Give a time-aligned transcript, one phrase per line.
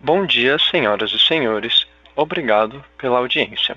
[0.00, 1.84] Bom dia, senhoras e senhores.
[2.14, 3.76] Obrigado pela audiência.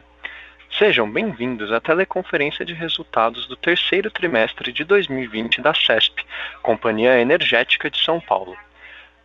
[0.77, 6.23] Sejam bem-vindos à teleconferência de resultados do terceiro trimestre de 2020 da CESP,
[6.61, 8.55] Companhia Energética de São Paulo.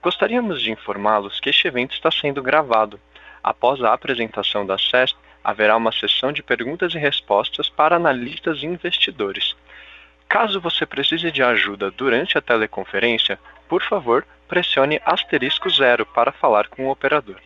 [0.03, 2.99] Gostaríamos de informá-los que este evento está sendo gravado.
[3.45, 8.67] Após a apresentação da CESP, haverá uma sessão de perguntas e respostas para analistas e
[8.67, 9.55] investidores.
[10.27, 13.39] Caso você precise de ajuda durante a teleconferência,
[13.69, 17.37] por favor, pressione asterisco zero para falar com o operador.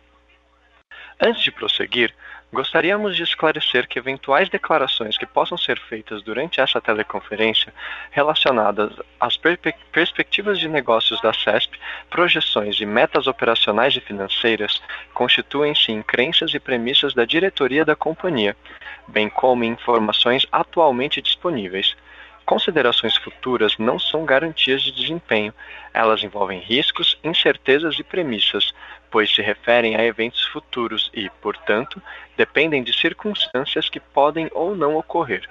[1.19, 2.13] Antes de prosseguir,
[2.55, 7.73] gostaríamos de esclarecer que eventuais declarações que possam ser feitas durante essa teleconferência
[8.09, 9.59] relacionadas às per
[9.91, 11.77] perspectivas de negócios da CESP,
[12.09, 14.81] projeções e metas operacionais e financeiras
[15.13, 18.55] constituem-se em crenças e premissas da diretoria da companhia,
[19.07, 21.95] bem como em informações atualmente disponíveis.
[22.45, 25.51] Considerações futuras não são garantias de desempenho,
[25.91, 28.71] elas envolvem riscos, incertezas e premissas,
[29.09, 32.01] pois se referem a eventos futuros e, portanto,
[32.37, 35.49] dependem de circunstâncias que podem ou não ocorrer.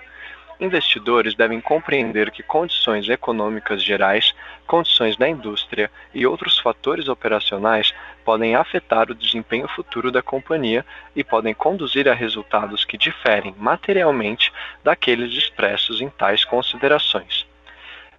[0.65, 4.35] Investidores devem compreender que condições econômicas gerais,
[4.67, 7.93] condições da indústria e outros fatores operacionais
[8.25, 10.83] podem afetar o desempenho futuro da companhia
[11.15, 14.51] e podem conduzir a resultados que diferem materialmente
[14.83, 17.47] daqueles expressos em tais considerações.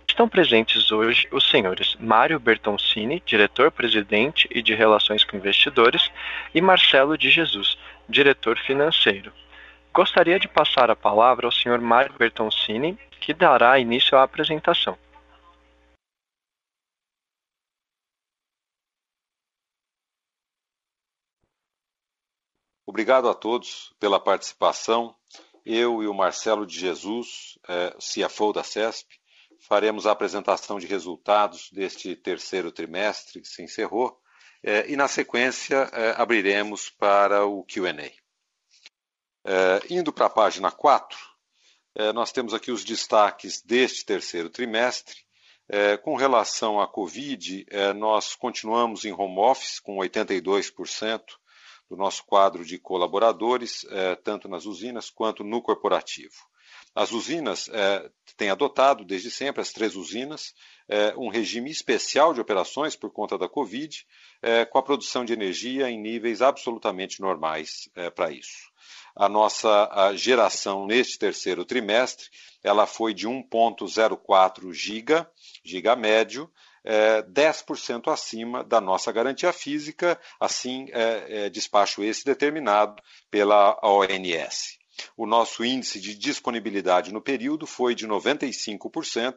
[0.08, 6.12] Estão presentes hoje os senhores Mário Bertoncini, diretor-presidente e de Relações com Investidores,
[6.54, 7.76] e Marcelo de Jesus,
[8.08, 9.34] diretor financeiro.
[9.96, 11.80] Gostaria de passar a palavra ao Sr.
[11.80, 14.98] Mário Bertoncini, que dará início à apresentação.
[22.86, 25.16] Obrigado a todos pela participação.
[25.66, 29.18] Eu e o Marcelo de Jesus, é, CFO da CESP,
[29.62, 34.20] faremos a apresentação de resultados deste terceiro trimestre que se encerrou
[34.62, 38.25] é, e, na sequência, é, abriremos para o QA.
[39.48, 41.16] É, indo para a página 4,
[41.94, 45.24] é, nós temos aqui os destaques deste terceiro trimestre.
[45.70, 51.22] É, com relação à Covid, nós continuamos em home office com 82%
[51.90, 53.86] do nosso quadro de colaboradores,
[54.24, 56.36] tanto nas usinas quanto no corporativo.
[56.96, 60.54] As usinas é, têm adotado desde sempre, as três usinas,
[60.88, 64.06] é, um regime especial de operações por conta da Covid,
[64.42, 68.72] é, com a produção de energia em níveis absolutamente normais para isso
[69.16, 72.28] a nossa geração neste terceiro trimestre,
[72.64, 75.30] ela foi de 1,04 giga,
[75.64, 76.52] giga médio,
[76.84, 84.78] é, 10% acima da nossa garantia física, assim é, é, despacho esse determinado pela ONS.
[85.18, 89.36] O nosso índice de disponibilidade no período foi de 95%,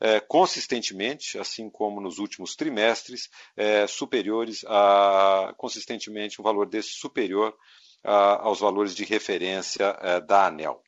[0.00, 7.54] é, consistentemente, assim como nos últimos trimestres, é, superiores a consistentemente um valor desse superior
[8.04, 10.82] aos valores de referência é, da ANEL.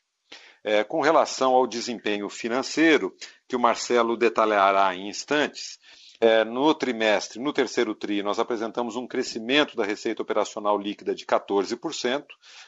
[0.62, 3.14] É, com relação ao desempenho financeiro,
[3.48, 5.78] que o Marcelo detalhará em instantes,
[6.20, 11.24] é, no trimestre, no terceiro TRI, nós apresentamos um crescimento da receita operacional líquida de
[11.24, 12.24] 14%,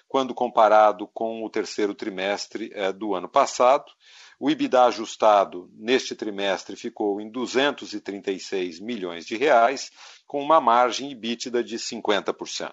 [0.08, 3.84] quando comparado com o terceiro trimestre do ano passado.
[4.40, 9.92] O EBITDA ajustado neste trimestre ficou em 236 milhões de reais,
[10.26, 12.72] com uma margem EBITDA de 50%.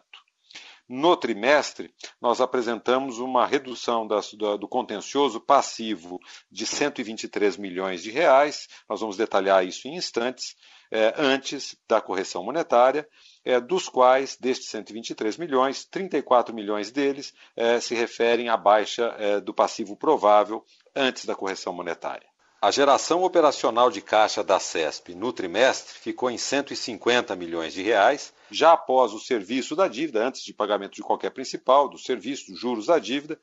[0.89, 6.19] No trimestre, nós apresentamos uma redução das, do, contencioso passivo
[6.51, 8.67] de 123 milhões de reais.
[8.89, 10.55] Nós vamos detalhar isso em instantes,
[10.89, 13.07] é, antes da correção monetária,
[13.45, 19.53] é, dos quais, destes 123 milhões, 34 milhões deles é, se referem à baixa do
[19.53, 20.65] passivo provável
[20.95, 22.27] antes da correção monetária.
[22.59, 28.33] A geração operacional de caixa da CESP no trimestre ficou em 150 milhões de reais,
[28.51, 32.59] já após o serviço da dívida, antes de pagamento de qualquer principal, do serviço, dos
[32.59, 33.39] juros da dívida,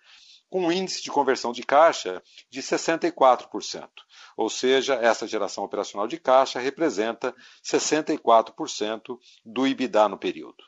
[0.49, 3.89] com um índice de conversão de caixa de 64%.
[4.37, 10.65] Ou seja, essa geração operacional de caixa representa 64% do IBIDA no período.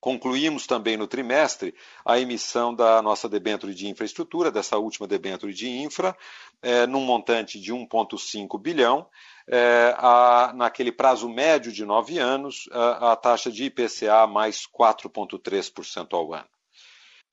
[0.00, 1.74] Concluímos também no trimestre
[2.04, 6.16] a emissão da nossa debênture de infraestrutura, dessa última debênture de infra,
[6.62, 9.08] é, num montante de 1,5 bilhão,
[9.48, 16.08] é, a, naquele prazo médio de nove anos, a, a taxa de IPCA mais 4,3%
[16.12, 16.48] ao ano.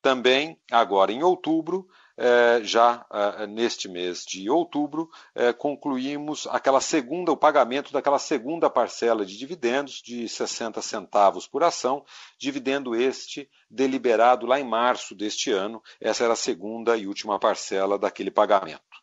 [0.01, 7.31] Também, agora em outubro, é, já é, neste mês de outubro, é, concluímos aquela segunda,
[7.31, 12.06] o pagamento daquela segunda parcela de dividendos de 60 centavos por ação,
[12.38, 15.81] dividendo este deliberado lá em março deste ano.
[16.00, 18.94] Essa era a segunda e última parcela daquele pagamento.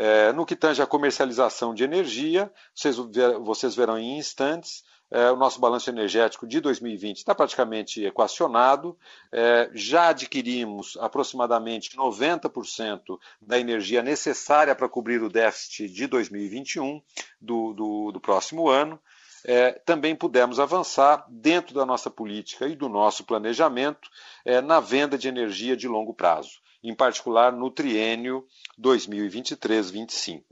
[0.00, 2.94] É, no que tange à comercialização de energia, vocês,
[3.40, 8.96] vocês verão em instantes, é, o nosso balanço energético de 2020 está praticamente equacionado.
[9.32, 17.02] É, já adquirimos aproximadamente 90% da energia necessária para cobrir o déficit de 2021,
[17.40, 19.00] do, do, do próximo ano.
[19.44, 24.08] É, também pudemos avançar dentro da nossa política e do nosso planejamento
[24.44, 28.46] é, na venda de energia de longo prazo, em particular no triênio
[28.80, 30.42] 2023-25.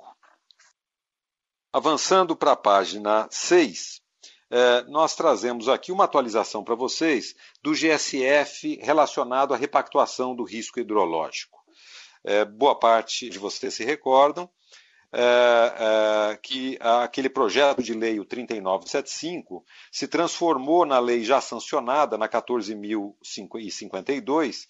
[1.72, 4.00] Avançando para a página 6,
[4.50, 10.80] é, nós trazemos aqui uma atualização para vocês do GSF relacionado à repactuação do risco
[10.80, 11.58] hidrológico.
[12.24, 14.48] É, boa parte de vocês se recordam
[15.12, 22.28] é, que aquele projeto de lei, o 3975, se transformou na lei já sancionada, na
[22.28, 24.66] 14.052,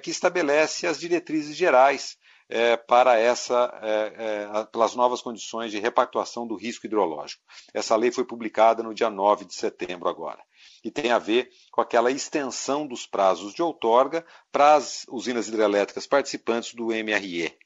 [0.00, 2.16] que estabelece as diretrizes gerais
[2.52, 7.42] é, para essa, é, é, pelas novas condições de repactuação do risco hidrológico.
[7.72, 10.38] Essa lei foi publicada no dia 9 de setembro agora.
[10.84, 16.06] E tem a ver com aquela extensão dos prazos de outorga para as usinas hidrelétricas
[16.06, 17.56] participantes do MRE.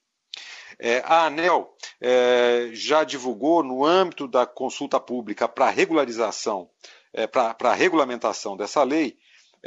[0.78, 6.70] É, a ANEL é, já divulgou, no âmbito da consulta pública para regularização,
[7.12, 9.16] é, para a regulamentação dessa lei,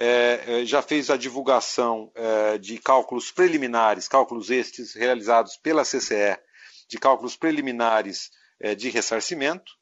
[0.01, 6.37] é, é, já fez a divulgação é, de cálculos preliminares, cálculos estes realizados pela CCE,
[6.87, 8.31] de cálculos preliminares
[8.61, 9.73] é, de ressarcimento,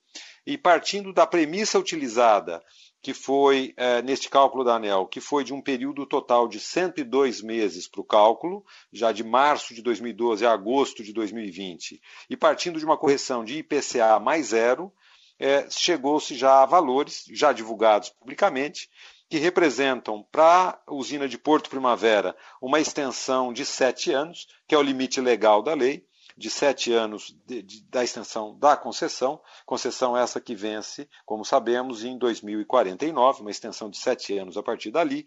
[0.44, 2.64] e partindo da premissa utilizada,
[3.00, 7.44] que foi é, neste cálculo da ANEL, que foi de um período total de 102
[7.44, 12.80] meses para o cálculo, já de março de 2012 a agosto de 2020, e partindo
[12.80, 14.92] de uma correção de IPCA mais zero,
[15.40, 18.90] é, chegou-se já a valores, já divulgados publicamente,
[19.30, 24.78] que representam para a usina de Porto Primavera uma extensão de sete anos, que é
[24.78, 26.06] o limite legal da lei,
[26.38, 32.04] de sete anos de, de, da extensão da concessão, concessão essa que vence, como sabemos,
[32.04, 35.26] em 2049, uma extensão de sete anos a partir dali,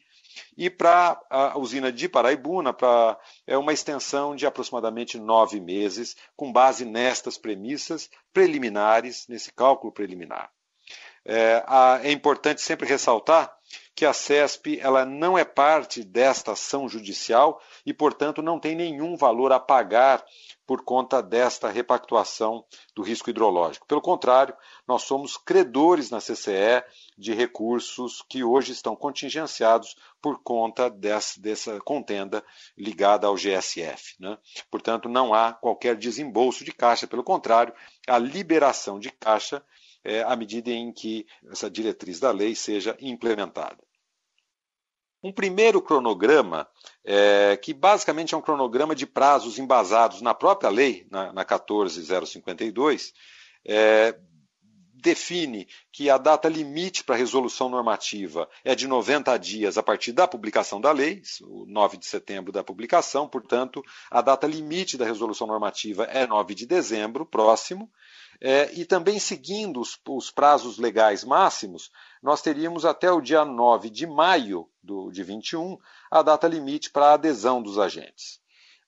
[0.56, 6.52] e para a usina de Paraibuna, para é uma extensão de aproximadamente nove meses, com
[6.52, 10.48] base nestas premissas preliminares, nesse cálculo preliminar.
[11.24, 13.52] É, a, é importante sempre ressaltar
[13.94, 19.16] que a CESP ela não é parte desta ação judicial e, portanto, não tem nenhum
[19.16, 20.24] valor a pagar
[20.66, 22.64] por conta desta repactuação
[22.94, 23.86] do risco hidrológico.
[23.88, 24.56] Pelo contrário,
[24.86, 26.84] nós somos credores na CCE
[27.18, 32.44] de recursos que hoje estão contingenciados por conta dessa, dessa contenda
[32.78, 34.14] ligada ao GSF.
[34.20, 34.38] Né?
[34.70, 37.74] Portanto, não há qualquer desembolso de caixa, pelo contrário,
[38.06, 39.62] a liberação de caixa
[40.04, 43.78] é, à medida em que essa diretriz da lei seja implementada.
[45.22, 46.66] Um primeiro cronograma,
[47.04, 53.12] é, que basicamente é um cronograma de prazos embasados na própria lei, na, na 14052,
[53.66, 54.18] é,
[55.00, 60.28] define que a data limite para resolução normativa é de 90 dias a partir da
[60.28, 65.46] publicação da lei, o 9 de setembro da publicação, portanto, a data limite da resolução
[65.46, 67.90] normativa é 9 de dezembro próximo,
[68.40, 71.90] é, e também seguindo os, os, prazos legais máximos,
[72.22, 75.76] nós teríamos até o dia 9 de maio do, de 21
[76.10, 78.40] a data limite para a adesão dos agentes.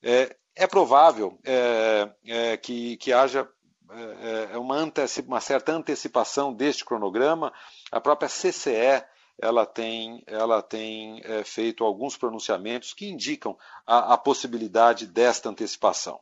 [0.03, 3.49] É, é provável é, é que, que, haja
[3.95, 4.93] é, é, uma,
[5.27, 7.53] uma, certa antecipação deste cronograma.
[7.91, 9.05] A própria CCE
[9.41, 13.57] ela tem, ela tem feito alguns pronunciamentos que indicam
[13.87, 16.21] a, a possibilidade desta antecipação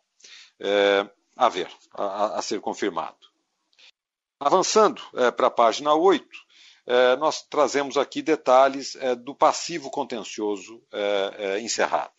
[1.41, 3.17] a ver, a, a ser confirmado.
[4.39, 6.27] Avançando é, para a página 8,
[6.87, 12.13] é, nós trazemos aqui detalhes é, do passivo contencioso é, é, encerrado.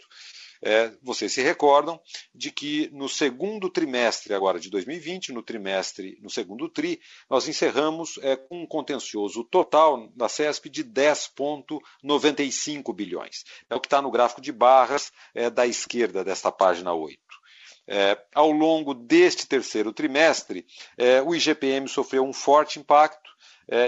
[0.64, 2.00] É, vocês se recordam
[2.34, 8.20] de que no segundo trimestre agora de 2020, no trimestre, no segundo tri, nós encerramos
[8.48, 13.44] com um contencioso total da CESP de 10,95 bilhões.
[13.70, 15.12] É o que está no gráfico de barras
[15.54, 17.20] da esquerda desta página 8.
[17.88, 20.66] É, ao longo deste terceiro trimestre,
[20.98, 23.31] é, o IGPM sofreu um forte impacto, é,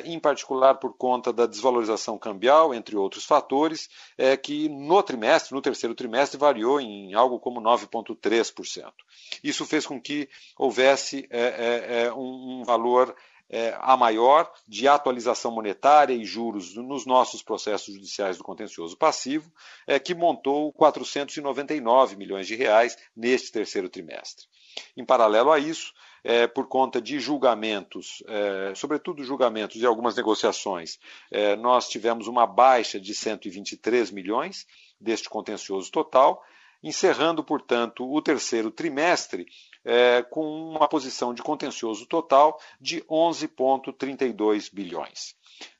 [0.06, 5.62] em particular por conta da desvalorização cambial, entre outros fatores, é, que no trimestre, no
[5.62, 8.92] terceiro trimestre, variou em algo como 9,3%.
[9.44, 13.16] Isso fez com que houvesse é, é, é um, valor
[13.50, 19.52] é, a maior de atualização monetária e juros nos nossos processos judiciais do contencioso passivo,
[19.86, 24.46] é, que montou 499 milhões de reais neste terceiro trimestre.
[24.98, 31.00] Em paralelo a isso, é, por conta de julgamentos, é, sobretudo julgamentos e algumas negociações,
[31.30, 34.66] é, nós tivemos uma baixa de 123 milhões
[35.00, 36.42] deste contencioso total,
[36.82, 39.46] encerrando, portanto, o terceiro trimestre
[39.86, 45.36] é, com uma posição de contencioso total de 11,32 bilhões.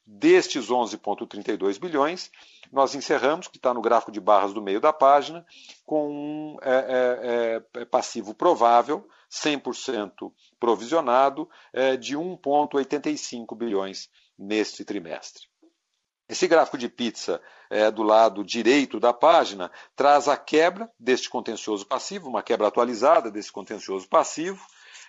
[0.06, 2.30] Destes 11,32 bilhões,
[2.72, 5.46] nós encerramos, que está no gráfico de barras do meio da página,
[5.86, 15.48] com um é, é, é passivo provável, 100% provisionado, é, de 1,85 bilhões neste trimestre.
[16.30, 21.86] Esse gráfico de pizza é, do lado direito da página traz a quebra deste contencioso
[21.86, 24.64] passivo, uma quebra atualizada desse contencioso passivo.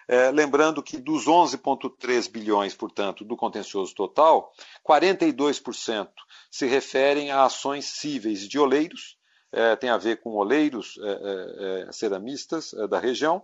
[0.08, 4.52] É, lembrando que dos 11,3 bilhões, portanto, do contencioso total,
[4.86, 6.08] 42%
[6.50, 9.16] se referem a ações cíveis de oleiros,
[9.52, 13.42] é, tem a ver com oleiros é, é, é ceramistas da região.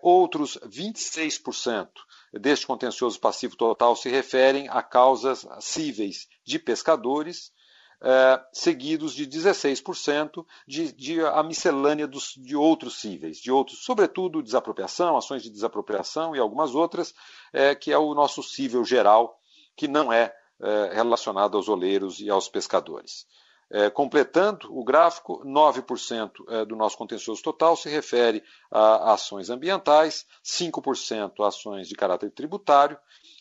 [0.00, 1.88] Outros 26%
[2.32, 7.52] deste contencioso passivo total se referem a causas cíveis de pescadores,
[8.00, 14.42] é, seguidos de 16% de, de a miscelânea dos, de outros cíveis, de outros, sobretudo
[14.42, 17.14] desapropriação, ações de desapropriação e algumas outras,
[17.52, 19.40] é, que é o nosso cível geral,
[19.74, 23.26] que não é, é relacionado aos oleiros e aos pescadores.
[23.68, 30.24] É, completando o gráfico, 9% é, do nosso contencioso total se refere a ações ambientais,
[30.44, 32.96] 5% a ações de caráter tributário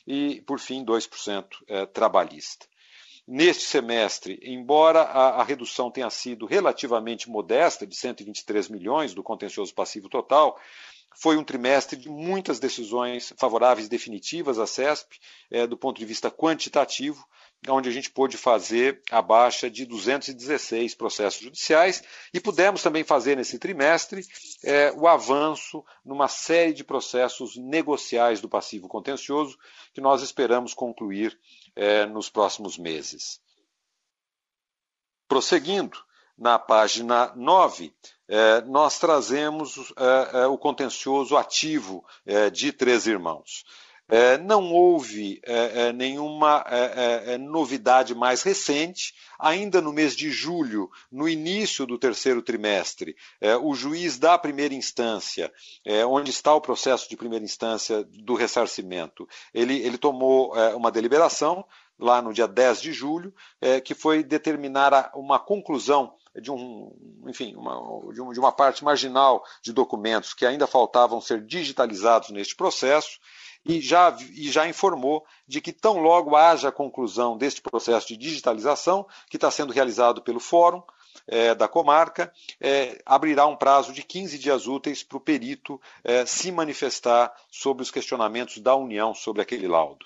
[0.08, 2.65] e, por fim, 2% é, trabalhista.
[3.27, 9.74] Neste semestre, embora a, a, redução tenha sido relativamente modesta, de 123 milhões do contencioso
[9.74, 10.60] passivo total,
[11.15, 16.29] foi um trimestre de muitas decisões favoráveis definitivas à CESP, é, do ponto de vista
[16.29, 17.25] quantitativo,
[17.67, 22.03] onde a gente pôde fazer a baixa de 216 processos judiciais
[22.34, 24.25] e pudemos também fazer nesse trimestre
[24.63, 29.57] é, o avanço numa série de processos negociais do passivo contencioso
[29.93, 31.38] que nós esperamos concluir
[31.75, 33.41] é, nos próximos meses.
[35.27, 35.98] Prosseguindo,
[36.38, 37.93] na página 9,
[38.27, 39.93] é, nós trazemos
[40.50, 42.05] o contencioso ativo
[42.51, 43.63] de Três Irmãos.
[44.07, 46.63] É, não houve é, é nenhuma
[47.39, 49.13] novidade mais recente.
[49.38, 53.15] Ainda no mês de julho, no início do terceiro trimestre,
[53.62, 55.51] o juiz da primeira instância,
[56.07, 61.65] onde está o processo de primeira instância do ressarcimento, ele, ele tomou uma deliberação
[61.97, 63.33] lá no dia 10 de julho,
[63.83, 66.91] que foi determinar uma conclusão de um,
[67.27, 72.29] enfim, uma, de, um, de uma parte marginal de documentos que ainda faltavam ser digitalizados
[72.29, 73.19] neste processo
[73.65, 78.17] e já, e já informou de que tão logo haja a conclusão deste processo de
[78.17, 80.83] digitalização, que está sendo realizado pelo Fórum
[81.27, 86.25] é, da comarca, é, abrirá um prazo de 15 dias úteis para o perito é,
[86.25, 90.05] se manifestar sobre os questionamentos da União sobre aquele laudo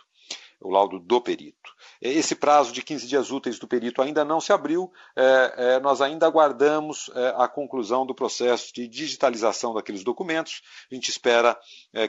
[0.62, 1.74] o laudo do perito.
[2.01, 6.01] Esse prazo de 15 dias úteis do perito ainda não se abriu, é, é, nós
[6.01, 11.60] ainda aguardamos é, a conclusão do processo de digitalização daqueles documentos, a gente espera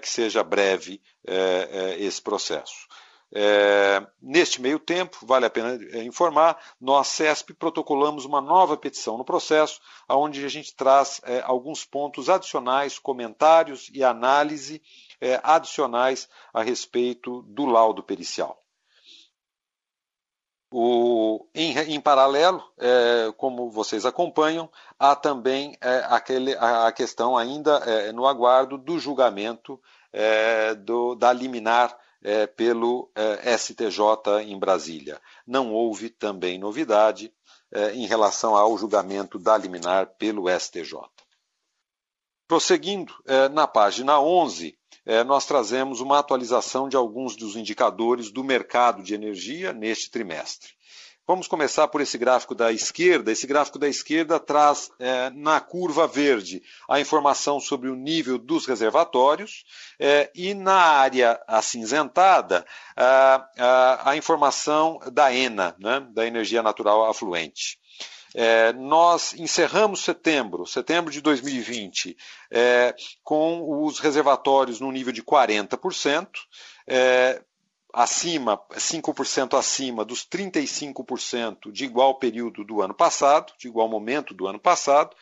[0.00, 1.00] que seja breve
[1.98, 2.86] esse processo.
[3.32, 9.24] É, neste meio tempo, vale a pena informar, nós, CESP, protocolamos uma nova petição no
[9.24, 14.82] processo, onde a gente traz é, alguns pontos adicionais, comentários e análise
[15.20, 18.60] é, adicionais a respeito do laudo pericial.
[20.72, 27.36] O, em, em, paralelo, é, como vocês acompanham, há também é, aquele, a, a, questão
[27.36, 29.80] ainda é, no aguardo do julgamento
[30.12, 33.98] é, do, da liminar é, pelo é, STJ
[34.42, 35.20] em Brasília.
[35.44, 37.32] Não houve também novidade
[37.94, 40.98] em relação ao julgamento da liminar pelo STJ.
[42.48, 43.14] Prosseguindo,
[43.52, 44.79] na página 11, é,
[45.26, 50.70] nós trazemos uma atualização de alguns dos indicadores do mercado de energia neste trimestre.
[51.30, 53.30] Vamos começar por esse gráfico da esquerda.
[53.30, 58.66] Esse gráfico da esquerda traz é, na curva verde a informação sobre o nível dos
[58.66, 59.64] reservatórios
[59.96, 62.66] é, e na área acinzentada
[62.96, 67.78] a, a, a informação da ENA, né, da energia natural afluente.
[68.34, 72.16] É, nós encerramos setembro, setembro de 2020,
[72.50, 72.94] é,
[73.24, 76.28] com os reservatórios no nível de 40%.
[76.86, 77.42] É,
[77.92, 84.46] acima, 5% acima dos 35% de igual período do ano passado, de igual momento do
[84.46, 85.16] ano passado,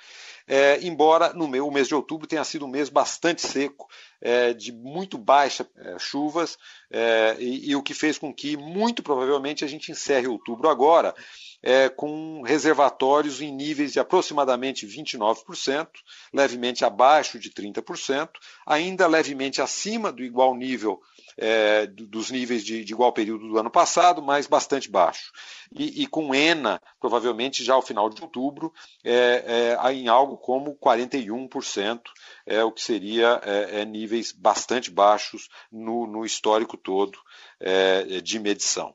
[0.47, 3.87] é, embora no meu, o mês de outubro tenha sido um mês bastante seco,
[4.21, 6.59] é, de muito baixas é, chuvas,
[6.91, 11.15] é, e, e, o que fez com que, muito provavelmente, a gente encerre outubro agora
[11.63, 15.89] é, com reservatórios em níveis de aproximadamente 29%,
[16.33, 18.31] levemente abaixo de 30%,
[18.67, 21.01] ainda levemente acima do igual nível
[21.37, 25.31] é, dos níveis de, de, igual período do ano passado, mas bastante baixo.
[25.73, 28.73] E, e com ENA, provavelmente já ao final de outubro,
[29.05, 32.01] é, é, em algo como 41%,
[32.49, 37.19] é, o que seria é, é, níveis bastante baixos no, no histórico todo
[37.61, 38.95] é, de medição.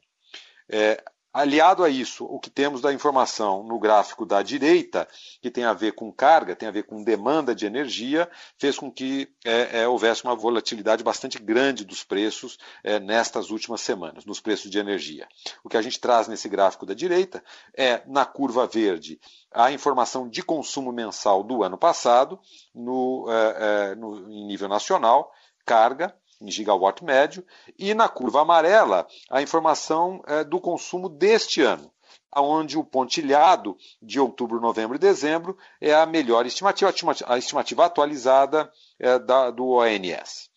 [1.33, 5.07] Aliado a isso, o que temos da informação no gráfico da direita,
[5.41, 8.91] que tem a ver com carga, tem a ver com demanda de energia, fez com
[8.91, 14.39] que é, é, houvesse uma volatilidade bastante grande dos preços é, nestas últimas semanas, nos
[14.39, 15.27] preços de energia.
[15.63, 17.43] O que a gente traz nesse gráfico da direita
[17.75, 19.19] é, na curva verde,
[19.51, 22.39] a informação de consumo mensal do ano passado,
[22.75, 23.55] no, é,
[23.91, 25.31] é, no em nível nacional,
[25.65, 27.45] carga, em gigawatt médio,
[27.79, 31.91] e na curva amarela a informação é, do consumo deste ano,
[32.35, 36.91] onde o pontilhado de outubro, novembro e dezembro é a melhor estimativa,
[37.27, 40.52] a estimativa atualizada é, da, do ONS.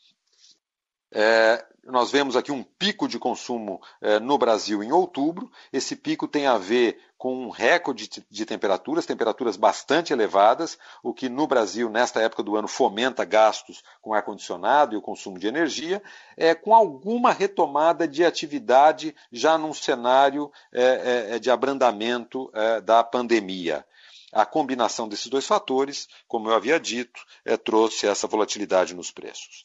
[1.19, 5.51] É, nós vemos aqui um pico de consumo é, no Brasil em outubro.
[5.73, 11.31] Esse pico tem a ver com um recorde de temperaturas, temperaturas bastante elevadas, o que
[11.31, 16.03] no Brasil, nesta época do ano, fomenta gastos com ar-condicionado e o consumo de energia,
[16.37, 22.53] é, com alguma retomada de atividade já num cenário é, é, de abrandamento
[22.85, 23.87] da pandemia.
[24.33, 27.19] A combinação desses dois fatores, como eu havia dito,
[27.65, 29.65] trouxe essa volatilidade nos preços.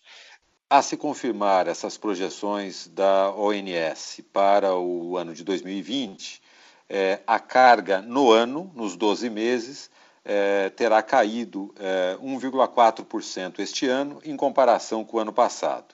[0.73, 6.41] A se confirmar essas projeções da ONS para o ano de 2020,
[6.87, 9.91] é, a carga no ano, nos 12 meses,
[10.23, 15.93] é, terá caído é, 1,4% este ano em comparação com o ano passado.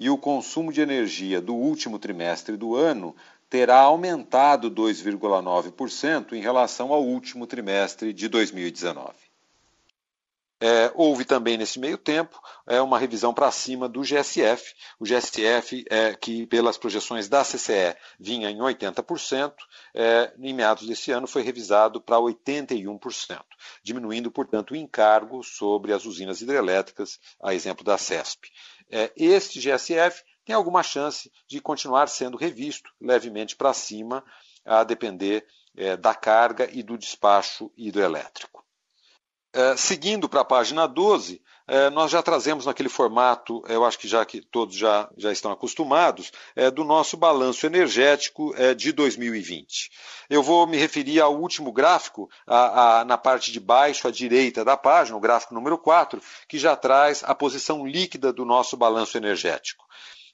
[0.00, 3.14] E o consumo de energia do último trimestre do ano
[3.50, 9.23] terá aumentado 2,9% em relação ao último trimestre de 2019.
[10.66, 14.74] É, houve também nesse meio tempo é, uma revisão para cima do GSF.
[14.98, 19.52] O GSF, é, que pelas projeções da CCE vinha em 80%,
[19.92, 23.42] é, em meados desse ano foi revisado para 81%,
[23.82, 28.48] diminuindo, portanto, o encargo sobre as usinas hidrelétricas, a exemplo da CESP.
[28.90, 34.24] É, este GSF tem alguma chance de continuar sendo revisto levemente para cima,
[34.64, 35.46] a depender
[35.76, 38.63] é, da carga e do despacho hidrelétrico.
[39.54, 44.08] É, seguindo para a página 12, é, nós já trazemos naquele formato, eu acho que
[44.08, 49.92] já que todos já, já estão acostumados, é, do nosso balanço energético de 2020.
[50.28, 54.64] Eu vou me referir ao último gráfico, a, a, na parte de baixo à direita
[54.64, 59.16] da página, o gráfico número 4, que já traz a posição líquida do nosso balanço
[59.16, 59.84] energético.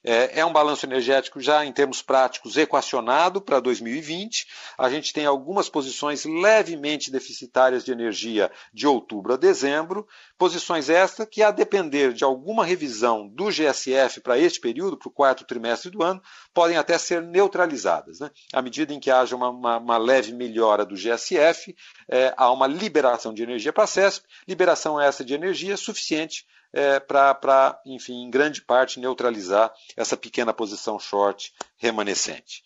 [0.03, 4.47] É, é um balanço energético já em termos práticos equacionado para 2020.
[4.77, 11.27] A gente tem algumas posições levemente deficitárias de energia de outubro a dezembro, posições estas
[11.29, 15.91] que, a depender de alguma revisão do GSF para este período, para o quarto trimestre
[15.91, 16.21] do ano,
[16.53, 18.19] podem até ser neutralizadas.
[18.19, 18.31] Né?
[18.51, 21.75] À medida em que haja uma, uma, uma leve melhora do GSF,
[22.09, 26.99] é, há uma liberação de energia para a CESP, liberação essa de energia suficiente é,
[26.99, 32.63] para, enfim, em grande parte, neutralizar essa pequena posição short remanescente.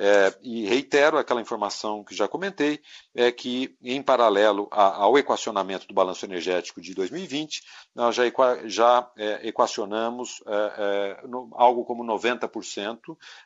[0.00, 2.80] É, e reitero aquela informação que já comentei,
[3.12, 7.62] é que, em paralelo ao equacionamento do balanço energético de 2020,
[7.96, 8.22] nós já,
[8.64, 13.00] já é, equacionamos é, é no, algo como 90%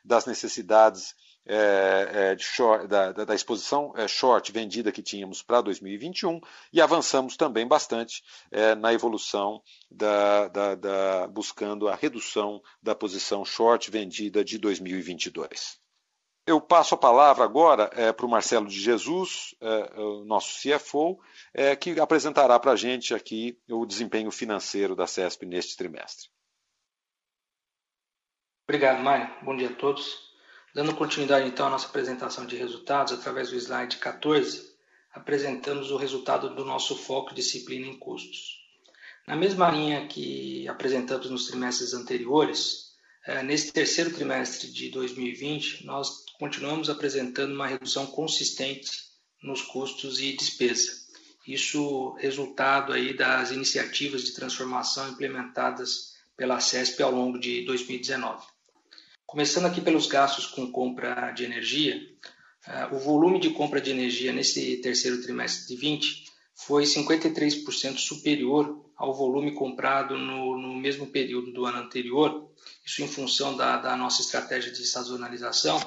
[0.05, 6.39] das necessidades é, é, short, da, da, exposição é, short vendida que tínhamos para 2021
[6.71, 13.43] e avançamos também bastante é, na evolução da, da, da, buscando a redução da posição
[13.43, 15.81] short vendida de 2022.
[16.45, 21.17] Eu passo a palavra agora é, para o Marcelo de Jesus, é, o nosso CFO,
[21.79, 26.27] que apresentará para a gente aqui o desempenho financeiro da CESP neste trimestre.
[28.67, 29.33] Obrigado, Mário.
[29.43, 30.32] Bom dia a todos.
[30.73, 34.73] Dando continuidade então à nossa apresentação de resultados, através do slide 14,
[35.13, 38.59] apresentamos o resultado do nosso foco disciplina em custos.
[39.27, 42.91] Na mesma linha que apresentamos nos trimestres anteriores,
[43.23, 48.89] eh, nesse terceiro trimestre de 2020, nós continuamos apresentando uma redução consistente
[49.43, 50.91] nos custos e despesa.
[51.47, 58.52] Isso resultado aí das iniciativas de transformação implementadas pela CESP ao longo de 2019.
[59.25, 61.99] Começando aqui pelos gastos com compra de energia,
[62.91, 69.13] o volume de compra de energia nesse terceiro trimestre de 20 foi 53% superior ao
[69.13, 72.49] volume comprado no, no, mesmo período do ano anterior,
[72.85, 75.79] isso em função da, da nossa estratégia de sazonalização.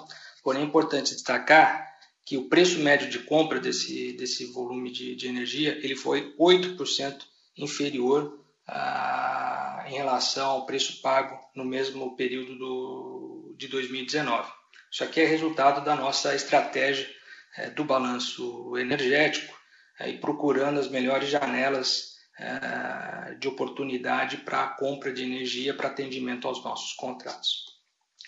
[0.43, 1.87] Porém, é importante destacar
[2.25, 7.21] que o preço médio de compra desse, desse volume de, de energia ele foi 8%
[7.57, 13.16] inferior ah, em relação ao preço pago no mesmo período do,
[13.57, 14.51] de 2019.
[14.91, 17.09] Isso aqui é resultado da nossa estratégia
[17.57, 19.55] é, do balanço energético
[19.99, 25.89] é, e procurando as melhores janelas é, de oportunidade para a compra de energia para
[25.89, 27.77] atendimento aos nossos contratos.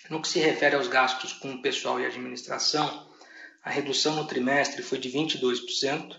[0.08, 3.06] No que se refere aos gastos com pessoal e administração,
[3.62, 6.16] a redução no trimestre foi de 22%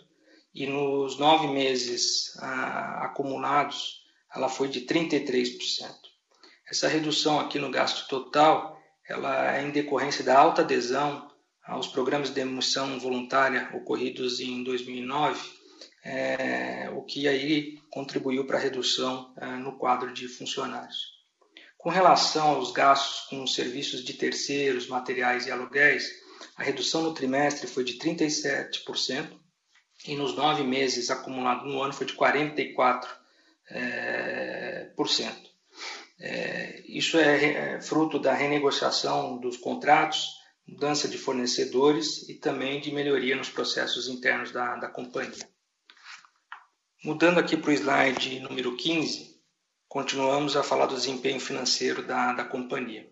[0.53, 3.99] e nos nove meses ah, acumulados
[4.35, 5.57] ela foi de 33%.
[6.69, 8.78] Essa redução aqui no gasto total
[9.09, 11.29] ela é em decorrência da alta adesão
[11.63, 15.39] aos programas de demissão voluntária ocorridos em 2009,
[16.03, 21.19] é, o que aí contribuiu para a redução é, no quadro de funcionários.
[21.77, 26.09] Com relação aos gastos com serviços de terceiros, materiais e aluguéis,
[26.55, 29.37] a redução no trimestre foi de 37%
[30.05, 33.19] e nos nove meses acumulado no ano foi de 44%.
[33.71, 35.48] É, por cento.
[36.19, 40.27] É, isso é, é fruto da renegociação dos contratos,
[40.67, 45.49] mudança de fornecedores e também de melhoria nos processos internos da, da companhia.
[47.03, 49.39] Mudando aqui para o slide número 15,
[49.87, 53.09] continuamos a falar do desempenho financeiro da, da companhia.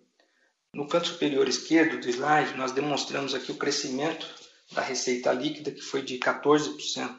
[0.73, 4.27] No canto superior esquerdo do slide, nós demonstramos aqui o crescimento
[4.73, 7.17] da receita líquida, que foi de 14%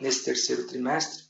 [0.00, 1.24] nesse terceiro trimestre,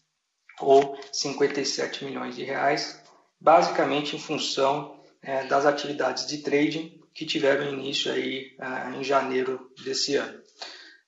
[0.60, 3.00] ou 57 milhões de reais,
[3.40, 9.70] basicamente em função é, das atividades de trading que tiveram início aí é, em janeiro
[9.84, 10.40] desse ano.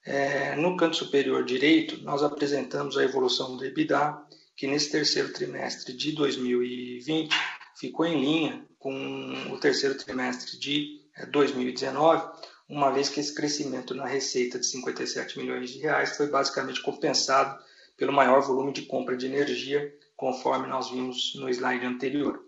[0.05, 4.17] É, no canto superior direito, nós apresentamos a evolução do EBITDA,
[4.57, 7.35] que nesse terceiro trimestre de 2020
[7.79, 12.31] ficou em linha com o terceiro trimestre de 2019, é,
[12.69, 17.59] uma vez que esse crescimento na receita de 57 milhões de reais foi basicamente compensado
[17.97, 22.45] pelo maior volume de compra de energia, conforme nós vimos no slide anterior.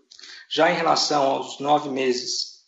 [0.47, 2.67] Já em relação aos nove meses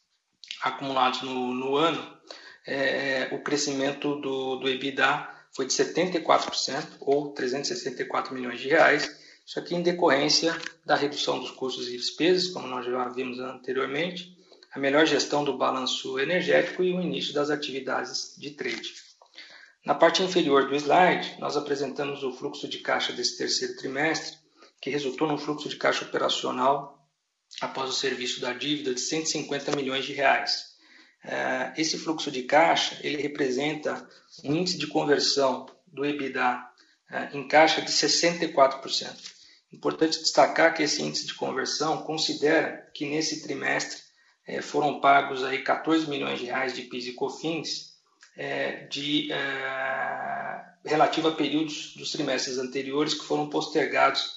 [0.63, 2.17] acumulados no, no ano,
[2.65, 9.15] é, o crescimento do, do EBITDA foi de 74%, ou 364 milhões de reais,
[9.45, 14.35] isso aqui em decorrência da redução dos custos e despesas, como nós já vimos anteriormente,
[14.73, 18.91] a melhor gestão do balanço energético e o início das atividades de trade.
[19.85, 24.43] Na parte inferior do slide, nós apresentamos o fluxo de caixa desse terceiro trimestre,
[24.81, 26.95] que resultou num fluxo de caixa operacional
[27.61, 30.75] após o serviço da dívida de 150 milhões de reais.
[31.23, 34.07] É, esse fluxo de caixa ele representa
[34.43, 36.63] um índice de conversão do EBITDA
[37.09, 39.35] é, em caixa de 64%.
[39.71, 43.99] Importante destacar que esse índice de conversão considera que nesse trimestre
[44.47, 47.95] é, foram pagos aí 14 milhões de reais de PIS e COFINS
[48.91, 49.29] de
[50.83, 54.35] relativo a períodos dos trimestres anteriores que foram postergados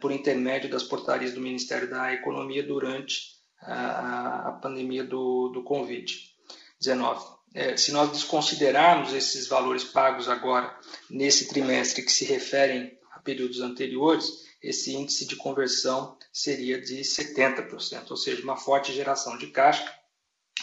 [0.00, 7.36] por intermédio das portarias do Ministério da Economia durante a, a pandemia do, do Covid-19.
[7.54, 10.74] É, se nós desconsiderarmos esses valores pagos agora
[11.08, 18.10] nesse trimestre que se referem a períodos anteriores, esse índice de conversão seria de 70%,
[18.10, 19.90] ou seja, uma forte geração de caixa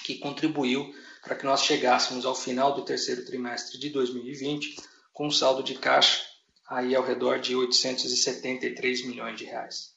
[0.04, 4.76] que contribuiu para que nós chegássemos ao final do terceiro trimestre de 2020
[5.14, 6.22] com um saldo de caixa
[6.70, 9.94] aí ao redor de 873 milhões de reais.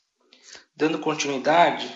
[0.75, 1.91] Dando continuidade,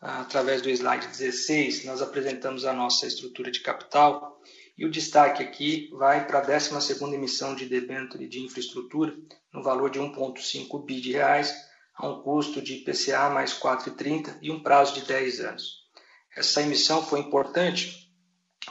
[0.00, 4.40] através do slide 16, nós apresentamos a nossa estrutura de capital
[4.76, 9.16] e o destaque aqui vai para a 12ª emissão de debênture de infraestrutura
[9.52, 11.54] no valor de 1,5 bi de reais,
[11.94, 15.86] a um custo de IPCA mais 4,30 e um prazo de 10 anos.
[16.36, 18.12] Essa emissão foi importante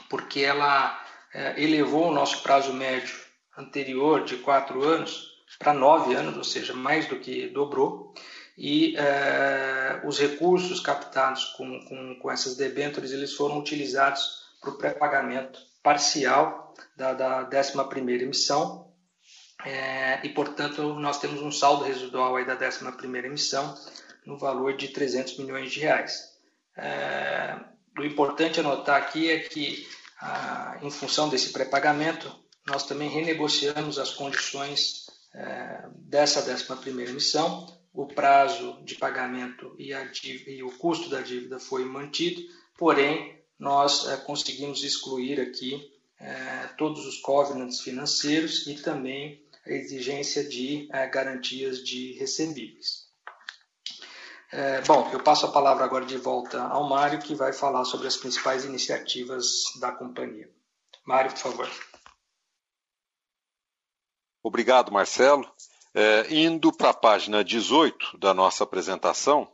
[0.09, 1.03] porque ela
[1.33, 3.15] é, elevou o nosso prazo médio
[3.57, 8.13] anterior de quatro anos para nove anos, ou seja, mais do que dobrou,
[8.57, 14.77] e é, os recursos captados com, com, com essas debêntures eles foram utilizados para o
[14.77, 18.85] pré-pagamento parcial da, da 11ª emissão,
[19.63, 23.75] é, e, portanto, nós temos um saldo residual aí da 11ª emissão
[24.25, 26.35] no valor de 300 milhões de reais.
[26.77, 27.57] É,
[27.97, 29.87] o importante anotar aqui é que,
[30.81, 32.31] em função desse pré-pagamento,
[32.67, 35.05] nós também renegociamos as condições
[35.37, 41.59] eh, dessa 11ª emissão, o prazo de pagamento e, dívida, e, o custo da dívida
[41.59, 42.41] foi mantido,
[42.77, 50.43] porém nós é, conseguimos excluir aqui é, todos os covenants financeiros e também a exigência
[50.43, 53.05] de é, garantias de recebíveis.
[54.53, 58.07] É, bom, eu passo a palavra agora de volta ao Mário, que vai falar sobre
[58.07, 59.45] as principais iniciativas
[59.81, 60.49] da companhia.
[61.05, 61.94] Mário, por favor.
[64.45, 65.51] Obrigado, Marcelo.
[65.91, 69.51] É, indo para a página 18 da nossa apresentação,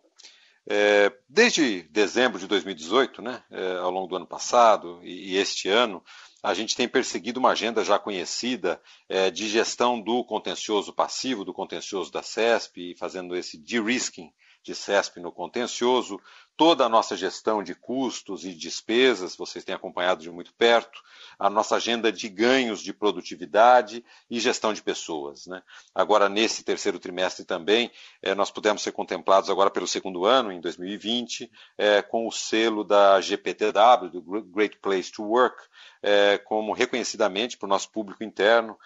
[0.68, 5.70] é, desde dezembro de 2018, né, é, ao longo do ano passado e, e, este
[5.70, 6.04] ano,
[6.44, 11.54] a gente tem perseguido uma agenda já conhecida é, de gestão do contencioso passivo, do
[11.54, 14.30] contencioso da CESP, fazendo esse de-risking
[14.62, 16.20] de CESP no contencioso,
[16.56, 21.02] toda a nossa gestão de custos e despesas, vocês têm acompanhado de muito perto,
[21.40, 25.48] a nossa agenda de ganhos de produtividade e gestão de pessoas.
[25.48, 25.62] Né?
[25.94, 30.62] Agora, nesse terceiro trimestre também, eh, nós pudemos ser contemplados agora pelo segundo ano, em
[30.62, 35.64] 2020, eh, com o selo da GPTW, do Great Place to Work,
[36.04, 38.78] eh, como reconhecidamente para o nosso público interno,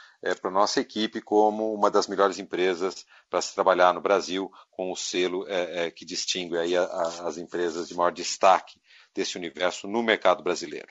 [0.41, 4.91] para a nossa equipe, como uma das melhores empresas para se trabalhar no Brasil, com
[4.91, 5.45] o selo
[5.95, 8.77] que distingue aí as empresas empresas de maior destaque
[9.13, 10.87] desse universo no mercado brasileiro.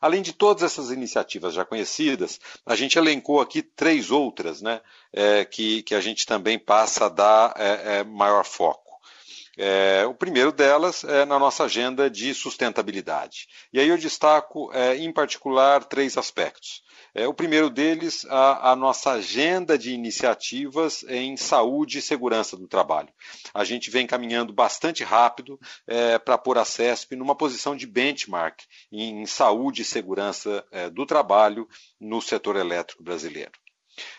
[0.00, 4.80] Além de todas essas iniciativas já conhecidas, a gente elencou aqui três outras né,
[5.12, 8.98] é, que, que a gente também passa a dar é, é, maior foco.
[9.58, 13.48] É, o primeiro delas é na nossa agenda de sustentabilidade.
[13.72, 16.82] E aí eu destaco, é, em particular, três aspectos.
[17.18, 22.68] É, o primeiro deles, a, a, nossa agenda de iniciativas em saúde e segurança do
[22.68, 23.08] trabalho.
[23.52, 28.60] A gente vem caminhando bastante rápido é, para pôr a CESP numa posição de benchmark
[28.92, 31.68] em, em saúde e segurança é, do trabalho
[32.00, 33.50] no setor elétrico brasileiro.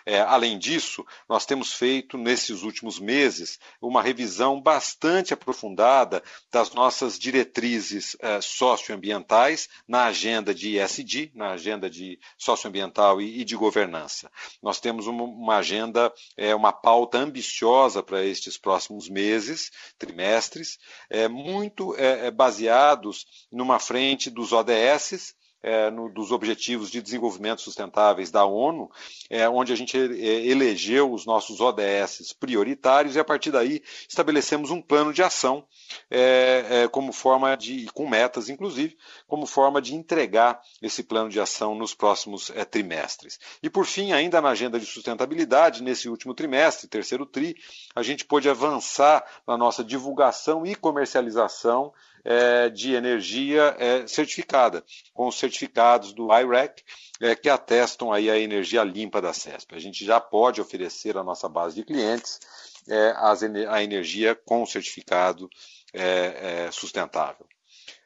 [0.06, 7.18] É, além disso, nós temos feito nesses últimos meses uma revisão bastante aprofundada das nossas
[7.18, 14.32] diretrizes é, socioambientais na agenda de ESG, na agenda de socioambiental e, e de governança.
[14.62, 20.78] Nós temos uma, uma agenda, é, uma pauta ambiciosa para estes próximos meses, trimestres,
[21.10, 21.96] é, muito
[22.36, 28.89] baseados numa frente dos ODS, é, no, dos Objetivos de Desenvolvimento Sustentáveis da ONU,
[29.30, 34.72] é, onde a gente é, elegeu os nossos ODS prioritários e a partir daí estabelecemos
[34.72, 35.65] um plano de ação
[36.10, 41.39] é, é, como forma de, com metas inclusive, como forma de entregar esse plano de
[41.39, 43.39] ação nos próximos é, trimestres.
[43.62, 47.56] E por fim, ainda na agenda de sustentabilidade, nesse último trimestre, terceiro tri,
[47.95, 55.27] a gente pôde avançar na nossa divulgação e comercialização é, de energia é, certificada, com
[55.27, 56.84] os certificados do IREC,
[57.21, 59.75] é, que atestam aí a energia limpa da CESP.
[59.75, 62.39] A gente já pode oferecer à nossa base de clientes
[62.88, 65.49] é, as, a energia com certificado
[65.93, 67.45] é, é, sustentável.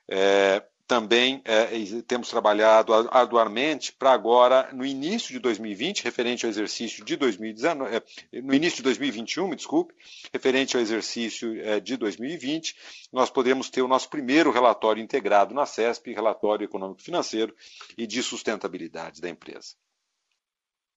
[0.09, 1.67] É, também é,
[2.05, 8.41] temos trabalhado arduamente para agora, no início de 2020, referente ao exercício de 2019, é,
[8.41, 9.93] no início de 2021, me desculpe,
[10.33, 12.75] referente ao exercício é, de 2020,
[13.11, 17.55] nós podemos ter o nosso primeiro relatório integrado na CESP, relatório econômico-financeiro
[17.97, 19.75] e de sustentabilidade da empresa.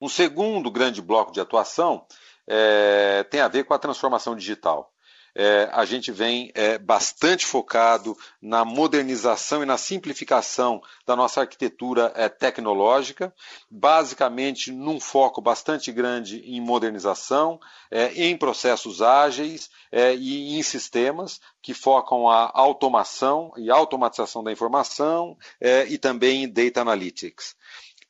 [0.00, 2.06] Um segundo grande bloco de atuação
[2.46, 4.92] é, tem a ver com a transformação digital
[5.38, 12.10] é, a gente vem é, bastante focado na modernização e na simplificação da nossa arquitetura
[12.16, 13.34] é, tecnológica,
[13.70, 21.38] basicamente num foco bastante grande em modernização, é, em processos ágeis é, e em sistemas
[21.60, 27.54] que focam a automação e automatização da informação é, e também em data analytics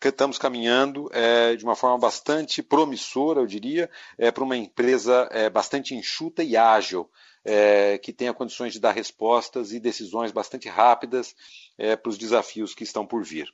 [0.03, 5.51] estamos caminhando é, de uma forma bastante promissora, eu diria, é, para uma empresa é,
[5.51, 7.11] bastante enxuta e ágil,
[7.45, 11.35] é, que tenha condições de dar respostas e decisões bastante rápidas
[11.79, 13.49] é, para os desafios que estão por vir.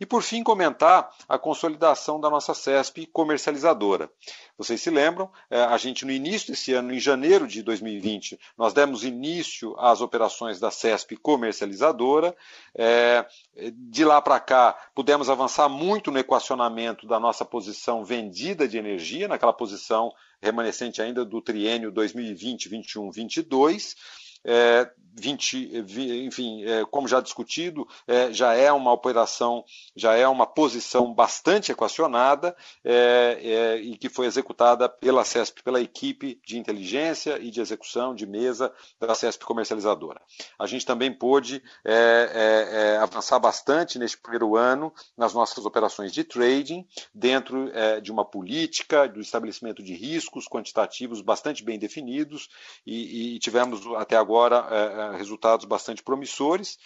[0.00, 4.10] E por fim, comentar a consolidação da nossa CESP comercializadora.
[4.56, 8.72] Vocês se lembram, é, a gente no início desse ano, em janeiro de 2020, nós
[8.72, 12.36] demos início às operações da CESP comercializadora.
[12.74, 13.24] É,
[13.72, 19.28] de lá para cá, pudemos avançar muito no equacionamento da nossa posição vendida de energia,
[19.28, 23.96] naquela posição remanescente ainda do triênio 2020, 21, 22
[24.44, 25.84] é, 20,
[26.26, 31.70] enfim, é, como já discutido, é, já é uma operação, já é uma posição bastante
[31.70, 37.60] equacionada é, é e que foi executada pela CESP, pela equipe de inteligência e de
[37.60, 40.20] execução de mesa da CESP comercializadora.
[40.58, 46.86] A gente também pôde é, avançar bastante neste primeiro ano nas nossas operações de trading,
[47.14, 47.70] dentro
[48.02, 52.48] de uma política do estabelecimento de riscos quantitativos bastante bem definidos
[52.86, 56.76] e, e tivemos até agora agora é, resultados bastante promissores.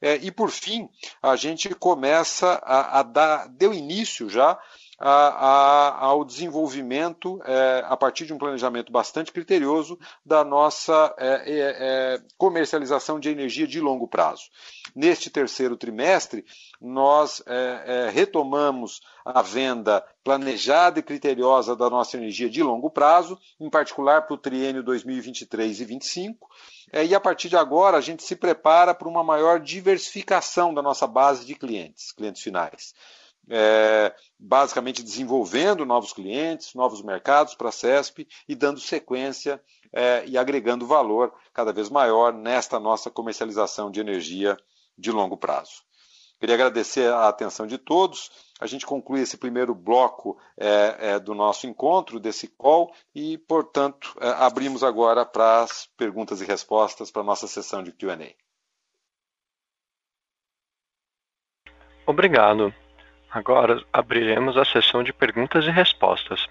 [0.00, 0.88] É, e por fim,
[1.22, 4.58] a gente começa a, a dar, deu início já
[4.98, 11.26] a, a, ao desenvolvimento, é, a partir de um planejamento bastante criterioso, da nossa é,
[11.26, 14.44] é, é, comercialização de energia de longo prazo.
[14.96, 16.44] Neste terceiro trimestre,
[16.80, 23.38] nós é, é, retomamos a venda planejada e criteriosa da nossa energia de longo prazo,
[23.60, 26.48] em particular para o triênio 2023 e 2025.
[27.08, 31.06] e a partir de agora, a gente se prepara para uma maior diversificação da nossa
[31.06, 32.94] base de clientes, clientes finais
[33.50, 39.60] é, basicamente desenvolvendo novos clientes, novos mercados para a CESP e dando sequência
[39.92, 44.56] é, e agregando valor cada vez maior nesta nossa comercialização de energia
[44.96, 45.82] de longo prazo.
[46.40, 48.30] Queria agradecer a atenção de todos.
[48.60, 54.16] A gente conclui esse primeiro bloco é, é, do nosso encontro, desse call, e, portanto,
[54.20, 58.34] é, abrimos agora para as perguntas e respostas para a nossa sessão de QA.
[62.06, 62.72] Obrigado.
[63.30, 66.46] Agora abriremos a sessão de perguntas e respostas.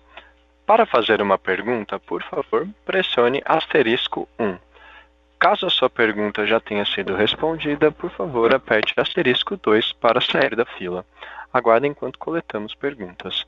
[0.66, 4.58] Para fazer uma pergunta, por favor, pressione asterisco 1.
[5.40, 10.56] Caso a sua pergunta já tenha sido respondida, por favor, aperte asterisco 2 para sair
[10.56, 11.06] da fila.
[11.54, 13.46] Aguarde enquanto coletamos perguntas.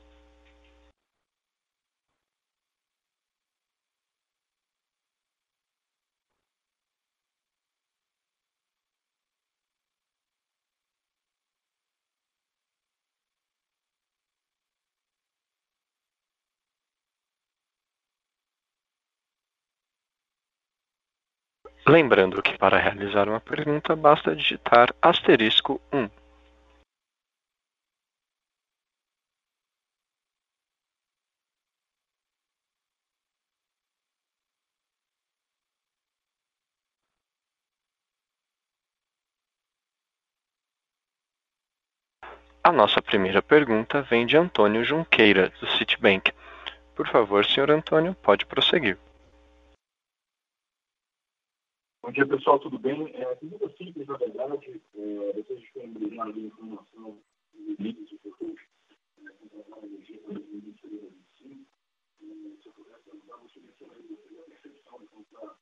[21.89, 26.07] Lembrando que para realizar uma pergunta basta digitar asterisco um.
[42.63, 46.31] A nossa primeira pergunta vem de Antônio Junqueira, do Citibank.
[46.95, 48.95] Por favor, senhor Antônio, pode prosseguir.
[52.01, 53.11] Bom dia, pessoal, tudo bem?
[53.13, 57.17] É, pergunta simples, na verdade, é, vocês disponibilizaram a informação
[57.53, 58.55] de limites de futuro
[59.17, 61.65] é, energia para 2023 e 2025.
[62.61, 65.55] Se eu pudesse perguntar, você mencionaria a percepção de comprar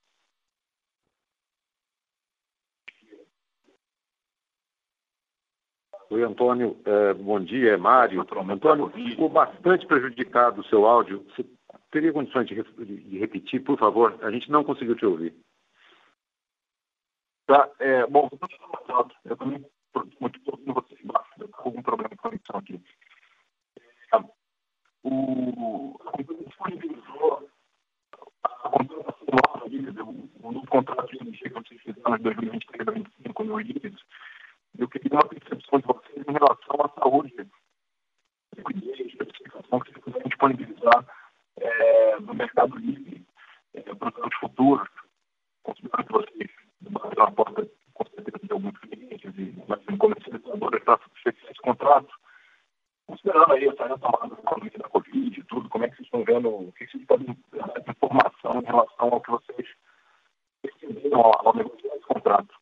[6.09, 6.77] Oi, Antônio.
[6.85, 8.21] É, bom dia, é Mário.
[8.21, 11.25] Antônio, ficou bastante prejudicado o seu áudio.
[11.35, 11.43] Você
[11.91, 14.17] teria condições de, de, repetir, por favor?
[14.21, 15.33] A gente não conseguiu te ouvir.
[17.47, 18.29] Tá, é, bom,
[19.23, 19.65] eu também
[20.19, 22.83] muito pouco você embaixo, eu com algum problema de conexão aqui.
[24.13, 24.17] É,
[25.03, 27.49] o, a companhia disponibilizou
[28.43, 32.91] a contratação nova líquida, o novo contrato de energia que vocês fizeram de 2023 a
[32.91, 33.97] 2025 no líquido.
[34.77, 37.49] Eu queria uma percepção de vocês em relação à saúde,
[38.57, 41.07] liquidez, especificação que vocês puderem disponibilizar
[41.55, 43.25] é, no mercado livre,
[43.73, 44.89] é, produtos futuros,
[45.63, 49.97] considerando que vocês bater uma porta, com certeza, de alguns clientes e vai ser um
[49.97, 52.13] comercializador para fechar esse contrato.
[53.05, 56.49] Considerando aí essa retomada econômica da Covid e tudo, como é que vocês estão vendo,
[56.49, 59.67] o que vocês podem dar de informação em relação ao que vocês
[60.61, 62.53] perceberam ao, ao negociar esse contrato?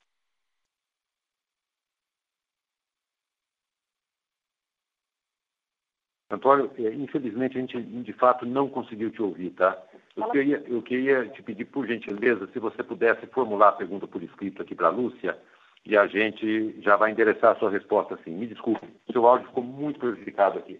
[6.29, 9.77] Antônio, é, infelizmente a gente de fato não conseguiu te ouvir, tá?
[10.15, 14.23] Eu queria, eu queria te pedir, por gentileza, se você pudesse formular a pergunta por
[14.23, 15.37] escrito aqui para a Lúcia
[15.85, 18.31] e a gente já vai endereçar a sua resposta assim.
[18.31, 20.79] Me desculpe, seu áudio ficou muito prejudicado aqui.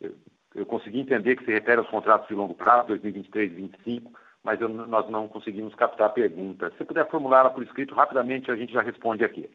[0.00, 0.14] Eu,
[0.54, 4.12] eu consegui entender que se refere aos contratos de longo prazo, 2023 e 2025,
[4.44, 6.72] mas eu, nós não conseguimos captar a pergunta.
[6.78, 9.50] Se puder formulá-la por escrito, rapidamente a gente já responde aqui.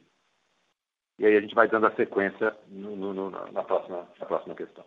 [1.19, 4.85] E aí a gente vai dando a sequência no, no, na, próxima, na próxima questão.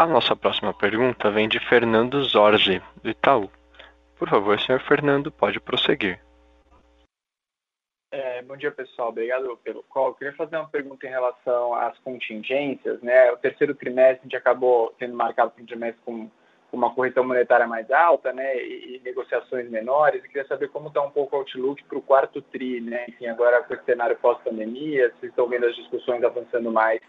[0.11, 3.49] nossa próxima pergunta vem de Fernando Zorzi, do Itaú.
[4.17, 6.19] Por favor, senhor Fernando, pode prosseguir.
[8.11, 9.07] É, bom dia, pessoal.
[9.07, 10.09] Obrigado pelo call.
[10.09, 13.01] Eu queria fazer uma pergunta em relação às contingências.
[13.01, 13.31] Né?
[13.31, 16.29] O terceiro trimestre a gente acabou sendo marcado por um trimestre com
[16.73, 18.57] uma correção monetária mais alta né?
[18.57, 20.21] e, e negociações menores.
[20.21, 22.81] Eu queria saber como está um pouco o outlook para o quarto TRI.
[22.81, 23.05] Né?
[23.07, 26.99] Enfim, agora com esse cenário pós-pandemia, vocês estão vendo as discussões avançando mais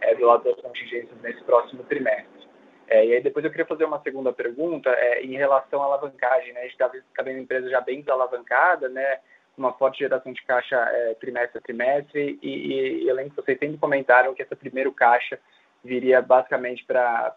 [0.00, 2.47] é, do lado das contingências nesse próximo trimestre.
[2.88, 6.52] É, e aí depois eu queria fazer uma segunda pergunta é, em relação à alavancagem.
[6.52, 6.60] Né?
[6.60, 9.18] A gente está tá vendo a empresa já bem desalavancada, né?
[9.58, 13.58] uma forte geração de caixa é, trimestre a trimestre, e, e, e além que vocês
[13.58, 15.38] sempre comentaram que esse primeiro caixa
[15.84, 17.34] viria basicamente para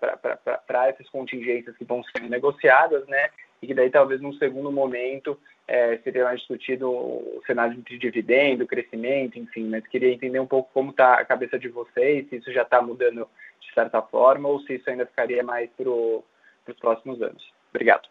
[0.88, 3.30] essas contingências que vão sendo negociadas, né?
[3.62, 8.66] E que daí talvez num segundo momento é, seria mais discutido o cenário de dividendo,
[8.66, 12.52] crescimento, enfim, mas queria entender um pouco como está a cabeça de vocês, se isso
[12.52, 13.28] já está mudando
[13.72, 17.42] de certa forma ou se isso ainda ficaria mais para os próximos anos.
[17.70, 18.08] Obrigado.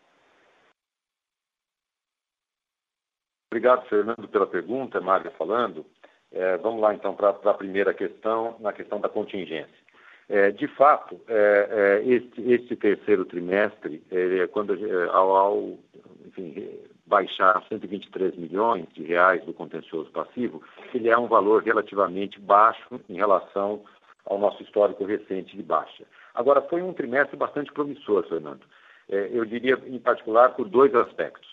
[3.52, 5.84] Obrigado, Fernando, pela pergunta, Mário falando.
[6.32, 9.80] É, vamos lá, então, para a primeira questão, na questão da contingência.
[10.28, 11.68] É, de fato, é,
[12.04, 15.78] é este, este, terceiro trimestre, é, quando é, ao, ao
[16.24, 16.70] enfim,
[17.04, 20.62] baixar 123 milhões de reais do contencioso passivo,
[20.94, 23.82] ele é um valor relativamente baixo em relação
[24.26, 26.04] ao nosso histórico recente de baixa.
[26.34, 28.62] Agora, foi um trimestre bastante promissor, Fernando.
[29.08, 31.48] eu diria, em particular, por dois aspectos.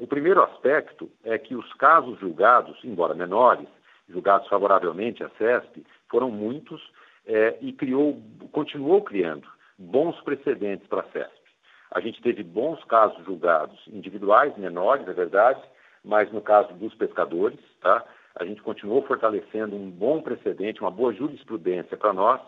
[0.00, 3.68] o primeiro aspecto é que os casos julgados, embora menores,
[4.08, 6.80] julgados favoravelmente à CESP, foram muitos
[7.26, 8.22] é, e criou,
[8.52, 9.46] continuou criando
[9.78, 11.46] bons precedentes para a CESP.
[11.90, 15.60] A gente teve bons casos julgados individuais, menores, é verdade,
[16.04, 18.04] mas no caso dos pescadores, tá?
[18.36, 22.40] A gente continuou fortalecendo um bom precedente, uma boa jurisprudência para nós,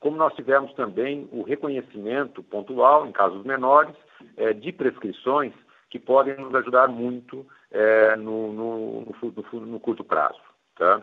[0.00, 3.94] como nós tivemos também o reconhecimento pontual, em casos menores,
[4.36, 5.52] é, de prescrições
[5.88, 10.40] que podem nos ajudar muito é, no, no, no, no, curto prazo.
[10.76, 11.00] Tá?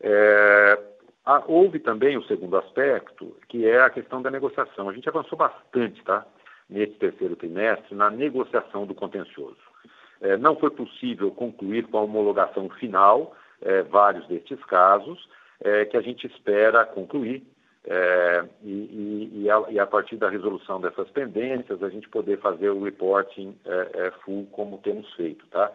[0.00, 0.78] É,
[1.46, 4.88] houve também o segundo aspecto, que é a questão da negociação.
[4.88, 6.26] A gente avançou bastante tá,
[6.68, 9.56] nesse terceiro trimestre na negociação do contencioso.
[10.20, 15.28] É, não foi possível concluir com a homologação final é, vários destes casos,
[15.60, 17.42] é, que a gente espera concluir
[17.84, 22.70] é, e, e, a, e, a, partir da resolução dessas pendências, a gente poder fazer
[22.70, 25.46] o reporting é, é, full como temos feito.
[25.48, 25.72] Tá?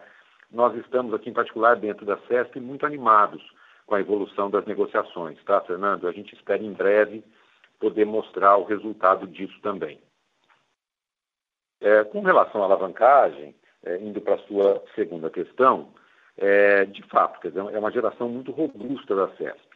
[0.50, 3.42] Nós estamos aqui, em particular, dentro da SESC, muito animados
[3.86, 6.08] com a evolução das negociações, tá, Fernando?
[6.08, 7.22] A gente espera em breve
[7.78, 9.98] poder mostrar o resultado disso também.
[11.80, 15.92] É, com relação à alavancagem, é, indo para a sua segunda questão,
[16.38, 19.68] é, de dizer, é uma geração muito robusta da CESP.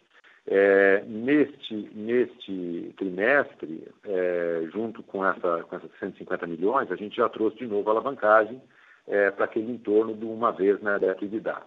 [0.47, 7.29] É, neste, neste trimestre, é, junto com, essa, com essas 150 milhões, a gente já
[7.29, 8.61] trouxe de novo a alavancagem
[9.07, 11.67] é, para aquele entorno de uma vez na né, atividade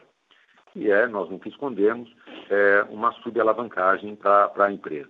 [0.76, 2.14] que é, nós nunca escondemos,
[2.50, 5.10] é, uma subalavancagem para a empresa.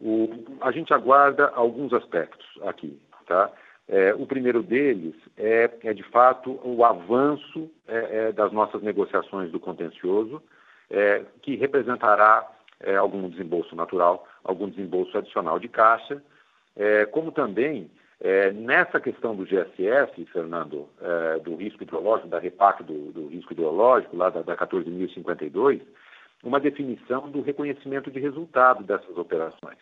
[0.00, 0.28] O,
[0.60, 2.98] a gente aguarda alguns aspectos aqui.
[3.26, 3.50] Tá?
[3.92, 9.50] É, o primeiro deles é, é, de fato, o avanço é, é das nossas negociações
[9.50, 10.40] do contencioso,
[10.88, 16.22] é, que representará é, algum desembolso natural, algum desembolso adicional de caixa,
[17.10, 17.90] como também
[18.54, 20.88] nessa questão do GSF, Fernando,
[21.42, 25.82] do risco hidrológico, da REPAC do, do risco hidrológico, lá da, da 14.052,
[26.42, 29.78] uma definição do reconhecimento de resultado dessas operações,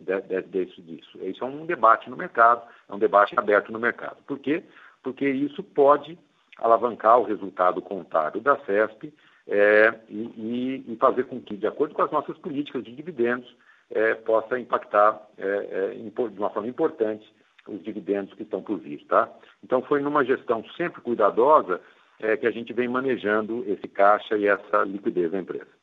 [0.00, 1.18] de, de, desse, disso.
[1.22, 4.16] Isso é um debate no mercado, é um debate aberto no mercado.
[4.26, 4.62] Por quê?
[5.02, 6.18] Porque isso pode
[6.58, 9.12] alavancar o resultado contábil da CESP
[9.48, 13.48] é, e, e, fazer com que, de acordo com as nossas políticas de dividendos,
[13.90, 17.26] é, possa impactar é, é de uma forma importante
[17.66, 19.28] os dividendos que estão por vir, tá?
[19.62, 21.80] Então foi numa gestão sempre cuidadosa
[22.18, 25.79] é, que a gente vem manejando esse caixa e essa liquidez da empresa.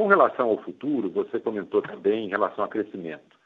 [0.00, 3.36] Com relação ao futuro, você comentou também em relação ao crescimento.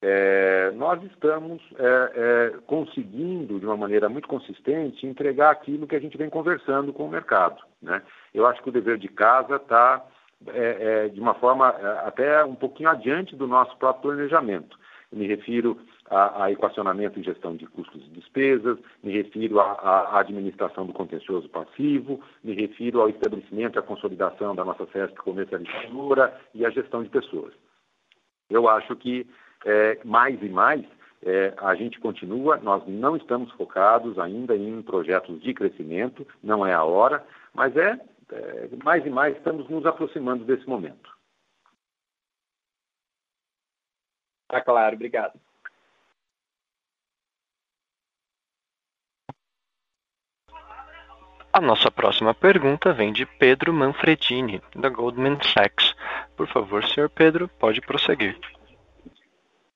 [0.00, 6.00] É, nós estamos é, é, conseguindo, de uma maneira muito consistente, entregar aquilo que a
[6.00, 7.62] gente vem conversando com o mercado.
[7.82, 8.00] Né?
[8.32, 10.02] Eu acho que o dever de casa está,
[10.46, 14.78] é, é, de uma forma é, até um pouquinho adiante do nosso próprio planejamento.
[15.12, 15.78] Eu me refiro
[16.10, 21.48] a, a, equacionamento e gestão de custos e despesas, me refiro à administração do contencioso
[21.48, 27.02] passivo, me refiro ao estabelecimento e à consolidação da nossa CESP comercializadora e à gestão
[27.02, 27.54] de pessoas.
[28.50, 29.26] Eu acho que
[29.64, 30.84] é, mais e mais
[31.22, 36.72] é, a gente continua, nós não estamos focados ainda em projetos de crescimento, não é
[36.72, 38.00] a hora, mas é,
[38.32, 41.10] é mais e mais estamos nos aproximando desse momento.
[44.48, 45.38] Tá claro, obrigado.
[51.52, 55.94] A nossa próxima pergunta vem de Pedro Manfredini, da Goldman Sachs.
[56.36, 58.38] Por favor, senhor Pedro, pode prosseguir.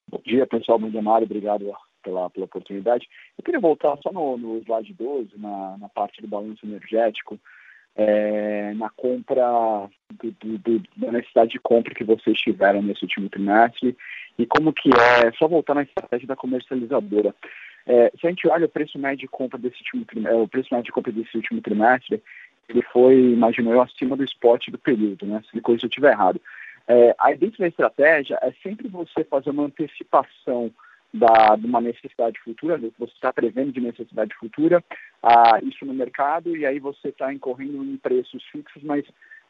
[0.08, 0.78] Bom dia, pessoal.
[0.78, 1.24] Bom dia, Mário.
[1.24, 1.72] Obrigado
[2.02, 3.08] pela, pela oportunidade.
[3.36, 7.38] Eu queria voltar só no, no slide 12, na, na parte do balanço energético
[7.96, 13.28] é, na compra do, do, do, da necessidade de compra que vocês tiveram nesse último
[13.28, 13.96] trimestre
[14.36, 17.34] e como que é, só voltar na estratégia da comercializadora.
[17.86, 20.68] É, se a gente olha o preço médio de compra desse último trimestre, o preço
[20.72, 22.22] médio de compra desse último trimestre,
[22.68, 25.42] ele foi, imagino eu, acima do spot do período, né?
[25.50, 26.40] Se coisa eu estiver errado.
[26.86, 30.70] É, a dentro da estratégia é sempre você fazer uma antecipação
[31.12, 34.82] da, de uma necessidade futura, você está prevendo de necessidade futura,
[35.22, 39.04] ah, isso no mercado, e aí você está incorrendo em preços fixos, mas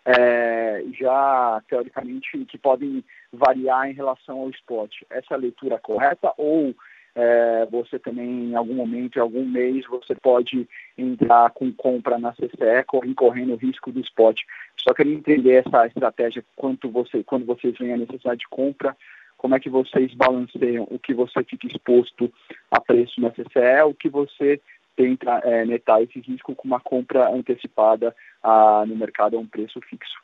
[0.05, 4.93] é, já teoricamente que podem variar em relação ao spot.
[5.09, 6.75] Essa é a leitura correta ou
[7.15, 12.33] é, você também em algum momento, em algum mês, você pode entrar com compra na
[12.33, 14.41] CCE, incorrendo o risco do spot.
[14.77, 18.97] Só queria entender essa estratégia quanto você, quando vocês veem a necessidade de compra,
[19.37, 22.33] como é que vocês balanceiam o que você fica exposto
[22.71, 24.61] a preço na CCE, o que você
[24.97, 29.81] tenta é, netar esse risco com uma compra antecipada a, no mercado a um preço
[29.83, 30.23] fixo.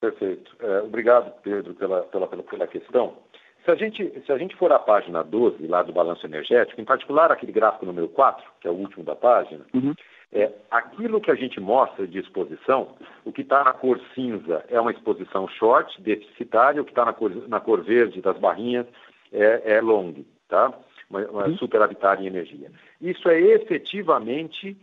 [0.00, 0.56] Perfeito.
[0.58, 3.16] É, obrigado, Pedro, pela, pela, pela questão.
[3.64, 6.84] Se a, gente, se a gente for à página 12, lá do balanço energético, em
[6.84, 9.94] particular aquele gráfico número 4, que é o último da página, uhum.
[10.34, 14.80] É, aquilo que a gente mostra de exposição, o que está na cor cinza é
[14.80, 18.86] uma exposição short, deficitária, o que está na cor, na cor verde das barrinhas
[19.30, 20.72] é, é long, tá?
[21.10, 21.56] uma, uma uhum.
[21.58, 22.70] superavitária em energia.
[22.98, 24.74] Isso é efetivamente,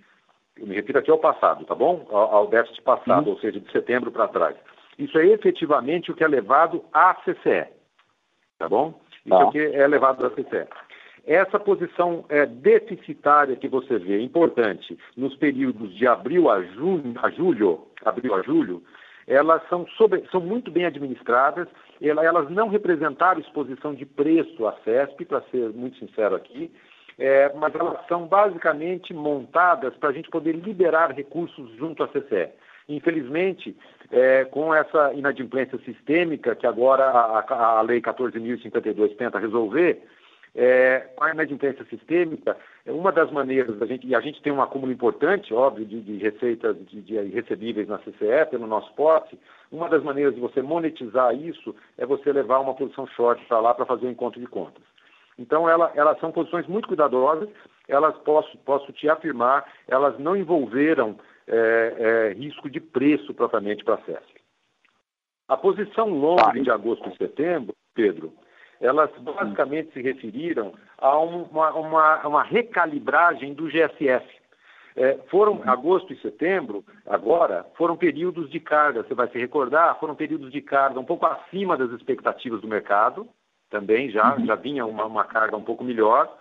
[0.55, 2.05] eu me refiro aqui ao passado, tá bom?
[2.11, 3.34] Ao, ao déficit passado, uhum.
[3.34, 4.55] ou seja, de setembro para trás.
[4.99, 7.67] Isso é efetivamente o que é levado à CCE,
[8.60, 8.99] tá bom?
[9.26, 9.43] Isso tá.
[9.43, 10.68] aqui é levado à CCE.
[11.26, 17.30] Essa posição é, deficitária que você vê, importante, nos períodos de abril a, junho, a
[17.30, 18.84] julho, abril a julho,
[19.28, 21.68] elas são, sobre, são muito bem administradas,
[22.01, 26.72] elas não representaram exposição de preço à CESP, para ser muito sincero aqui,
[27.20, 32.49] é, mas elas são basicamente montadas para a gente poder liberar recursos junto à CCE.
[32.89, 33.77] Infelizmente,
[34.11, 40.01] é, com essa inadimplência sistêmica que agora a, a Lei 14.052 tenta resolver,
[40.55, 44.51] é, com a inadimplência sistêmica, é uma das maneiras da gente, e a gente tem
[44.51, 49.37] um acúmulo importante, óbvio, de, de receitas de, de, recebíveis na CCE pelo nosso posse,
[49.71, 53.75] uma das maneiras de você monetizar isso é você levar uma posição short para lá
[53.75, 54.81] para fazer o um encontro de contas.
[55.37, 57.47] Então, ela, elas são posições muito cuidadosas,
[57.87, 61.17] elas, posso, posso te afirmar, elas não envolveram
[61.50, 64.39] é, é, risco de preço propriamente para a CESP.
[65.47, 68.32] A posição longa de agosto e setembro, Pedro,
[68.80, 74.39] elas basicamente se referiram a uma, uma, uma recalibragem do GSF.
[74.95, 75.70] É, foram uhum.
[75.70, 80.62] agosto e setembro, agora, foram períodos de carga, você vai se recordar, foram períodos de
[80.62, 83.28] carga um pouco acima das expectativas do mercado,
[83.70, 84.45] também já, uhum.
[84.45, 86.38] já vinha uma, uma carga um pouco melhor,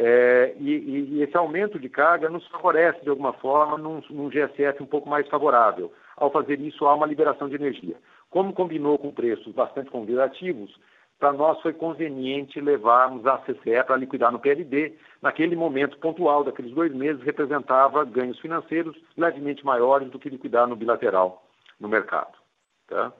[0.00, 4.80] é, e, e, esse aumento de carga nos favorece, de alguma forma, num, num GSF
[4.80, 5.92] um pouco mais favorável.
[6.16, 7.96] Ao fazer isso, há uma liberação de energia.
[8.30, 10.78] Como combinou com preços bastante convidativos,
[11.18, 14.94] para nós foi conveniente levarmos a CCE para liquidar no PLD.
[15.20, 20.76] Naquele momento pontual daqueles dois meses, representava ganhos financeiros levemente maiores do que liquidar no
[20.76, 21.44] bilateral
[21.80, 22.38] no mercado.
[22.86, 23.12] Tá?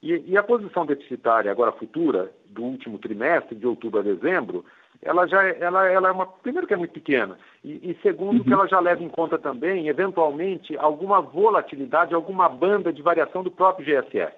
[0.00, 4.64] E, e, a posição deficitária agora futura do último trimestre, de outubro a dezembro,
[5.02, 8.38] ela já é, ela, ela é uma primeiro que é muito pequena e, e segundo
[8.38, 8.44] uhum.
[8.44, 13.50] que ela já leva em conta também eventualmente alguma volatilidade, alguma banda de variação do
[13.50, 14.36] próprio GSF,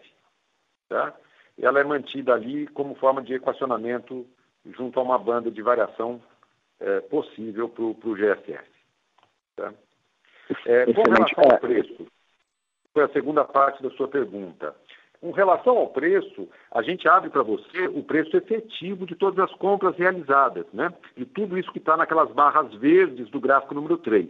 [0.88, 1.14] tá?
[1.60, 4.26] ela é mantida ali como forma de equacionamento
[4.66, 6.20] junto a uma banda de variação
[6.80, 8.68] é, possível para o GSF.
[9.56, 9.72] Tá?
[10.66, 12.06] É, com relação ao preço,
[12.92, 14.74] foi a segunda parte da sua pergunta.
[15.20, 19.52] Com relação ao preço, a gente abre para você o preço efetivo de todas as
[19.56, 20.92] compras realizadas, né?
[21.16, 24.28] De tudo isso que está naquelas barras verdes do gráfico número 3.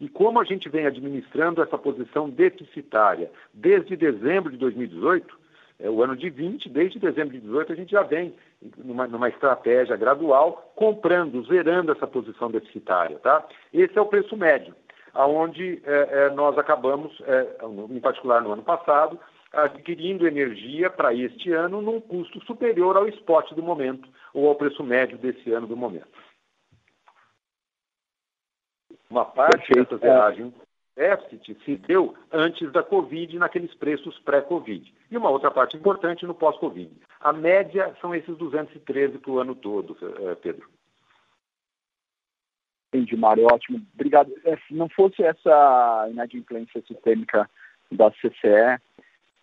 [0.00, 5.38] E como a gente vem administrando essa posição deficitária desde dezembro de 2018,
[5.78, 8.34] é, o ano de 20, desde dezembro de 18, a gente já vem
[8.78, 13.18] numa, numa estratégia gradual, comprando, zerando essa posição deficitária.
[13.18, 13.44] Tá?
[13.72, 14.74] Esse é o preço médio,
[15.12, 17.58] aonde é, é, nós acabamos, é,
[17.90, 19.18] em particular no ano passado,
[19.52, 24.82] adquirindo energia para este ano num custo superior ao spot do momento, ou ao preço
[24.82, 26.22] médio desse ano do momento.
[29.10, 30.54] Uma parte dessa zeragem
[30.96, 34.92] déficit se deu antes da Covid, naqueles preços pré-Covid.
[35.10, 36.90] E uma outra parte importante no pós-Covid.
[37.20, 40.68] A média são esses 213 para o ano todo, eh, Pedro.
[42.88, 43.80] Entendi, Mário, ótimo.
[43.94, 44.30] Obrigado.
[44.44, 47.48] É, se não fosse essa inadimplência sistêmica
[47.90, 48.78] da CCE,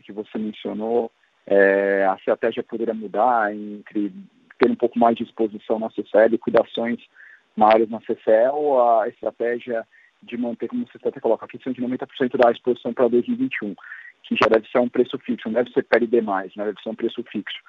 [0.09, 1.11] que você mencionou,
[1.45, 4.11] é, a estratégia poderia mudar entre
[4.57, 6.99] ter um pouco mais de exposição na CCE, liquidações
[7.55, 9.87] maiores na CCE, ou a estratégia
[10.23, 13.75] de manter, como você até coloca, a questão de 90% da exposição para 2021,
[14.23, 16.89] que já deve ser um preço fixo, não deve ser PLD mais, né, deve ser
[16.89, 17.59] um preço fixo.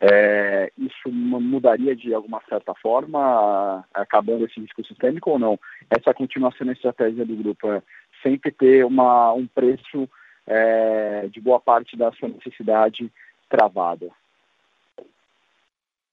[0.00, 5.58] É, isso mudaria de alguma certa forma, acabando esse risco sistêmico ou não?
[5.90, 7.82] Essa continua sendo a estratégia do grupo, é
[8.22, 10.08] sempre ter uma, um preço
[10.48, 13.10] é, de boa parte da sua necessidade
[13.48, 14.08] travada?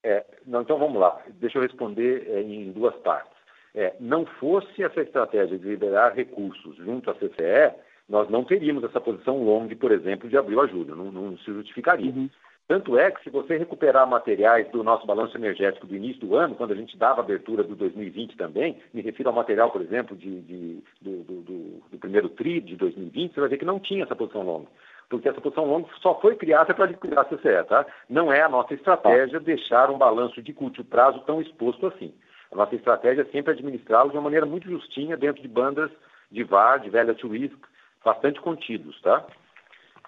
[0.04, 3.34] É, não, então vamos lá, deixa eu responder é, em duas partes.
[3.74, 7.74] É, não fosse essa estratégia de liberar recursos junto à CCE,
[8.08, 11.46] nós não teríamos essa posição long, por exemplo, de abril a julho, não, não se
[11.46, 12.12] justificaria.
[12.12, 12.30] Uhum.
[12.68, 16.56] Tanto é que, se você recuperar materiais do nosso balanço energético do início do ano,
[16.56, 20.42] quando a gente dava abertura do 2020 também, me refiro ao material, por exemplo, de,
[20.42, 24.16] de do, do, do, primeiro TRI de 2020, você vai ver que não tinha essa
[24.16, 24.68] posição longa.
[25.08, 27.86] Porque essa posição longa só foi criada para liquidar a CCE, tá?
[28.10, 32.12] Não é a nossa estratégia deixar um balanço de curto prazo tão exposto assim.
[32.52, 35.92] A nossa estratégia é sempre administrá-lo de uma maneira muito justinha, dentro de bandas
[36.32, 37.58] de VAR, de velha to risk,
[38.04, 39.24] bastante contidos, tá?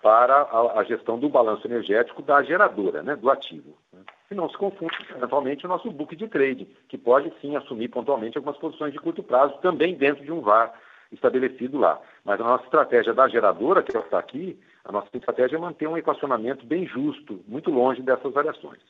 [0.01, 3.77] Para a, a, gestão do balanço energético da geradora, né, do ativo.
[3.91, 4.01] Né?
[4.29, 8.37] E não se confunde, eventualmente, o nosso book de trade, que pode sim assumir pontualmente
[8.37, 10.73] algumas posições de curto prazo, também dentro de um VAR
[11.11, 12.01] estabelecido lá.
[12.23, 15.97] Mas a nossa estratégia da geradora, que está aqui, a nossa estratégia é manter um
[15.97, 18.81] equacionamento bem justo, muito longe dessas variações.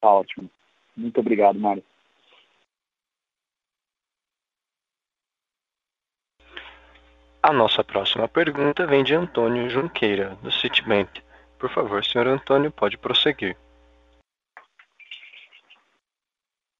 [0.00, 0.50] Tá ótimo.
[0.96, 1.82] Muito obrigado, Mário.
[7.42, 11.20] A nossa próxima pergunta vem de Antônio Junqueira, do Citibank.
[11.58, 13.56] Por favor, senhor Antônio, pode prosseguir.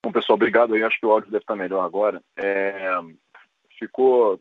[0.05, 0.85] Bom, pessoal, obrigado aí.
[0.85, 2.23] Acho que o áudio deve estar melhor agora.
[2.37, 2.91] É,
[3.77, 4.41] ficou,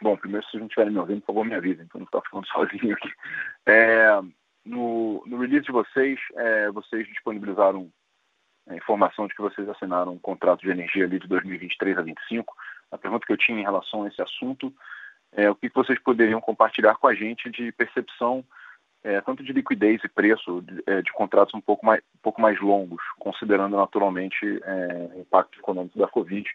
[0.00, 2.46] Bom, primeiro, se não estiverem me ouvindo, por favor, me avisem, então não estou falando
[2.50, 3.12] sozinho aqui.
[3.66, 4.20] É,
[4.64, 7.90] no, no release de vocês, é, vocês disponibilizaram
[8.68, 12.54] a informação de que vocês assinaram um contrato de energia ali de 2023 a 2025
[12.92, 14.72] a pergunta que eu tinha em relação a esse assunto
[15.32, 18.44] é o que vocês poderiam compartilhar com a gente de percepção
[19.04, 22.40] é, tanto de liquidez e preço de, é, de, contratos um pouco mais, um pouco
[22.40, 26.48] mais longos, considerando naturalmente é, o impacto econômico da Covid.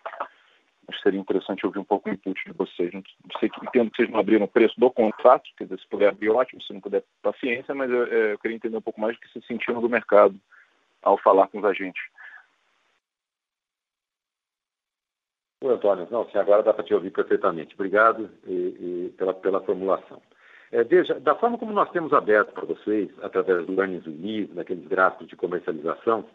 [0.88, 2.94] Acho que seria interessante ouvir um pouco o input de vocês.
[2.94, 3.04] Não
[3.40, 6.30] sei, entendo que vocês não abriram o preço do contrato, quer dizer, se puder abrir,
[6.30, 9.20] ótimo, se não puder, paciência, mas eu, é, eu queria entender um pouco mais do
[9.20, 10.40] que se sentiram do mercado
[11.04, 12.02] ao falar com os agentes.
[15.60, 16.08] Oi, Antônio.
[16.12, 17.74] Não, sim, agora dá para te ouvir perfeitamente.
[17.74, 20.22] Obrigado e, e pela, pela formulação.
[20.72, 24.86] É, veja, da forma como nós temos aberto para vocês, através do earnings release, naqueles
[24.88, 26.26] gráficos de comercialização,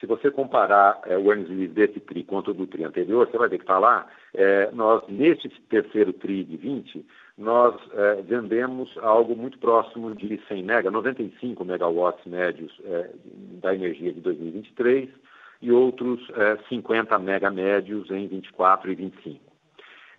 [0.00, 3.38] se você comparar é, o earnings release desse TRI contra o do TRI anterior, você
[3.38, 7.06] vai ver que está lá, é, nós, neste terceiro TRI de 20,
[7.38, 13.10] nós é, vendemos algo muito próximo de 100 mega, 95 megawatts médios é,
[13.62, 15.10] da energia de 2023,
[15.64, 19.40] e outros é, 50 mega médios em 24 e 25.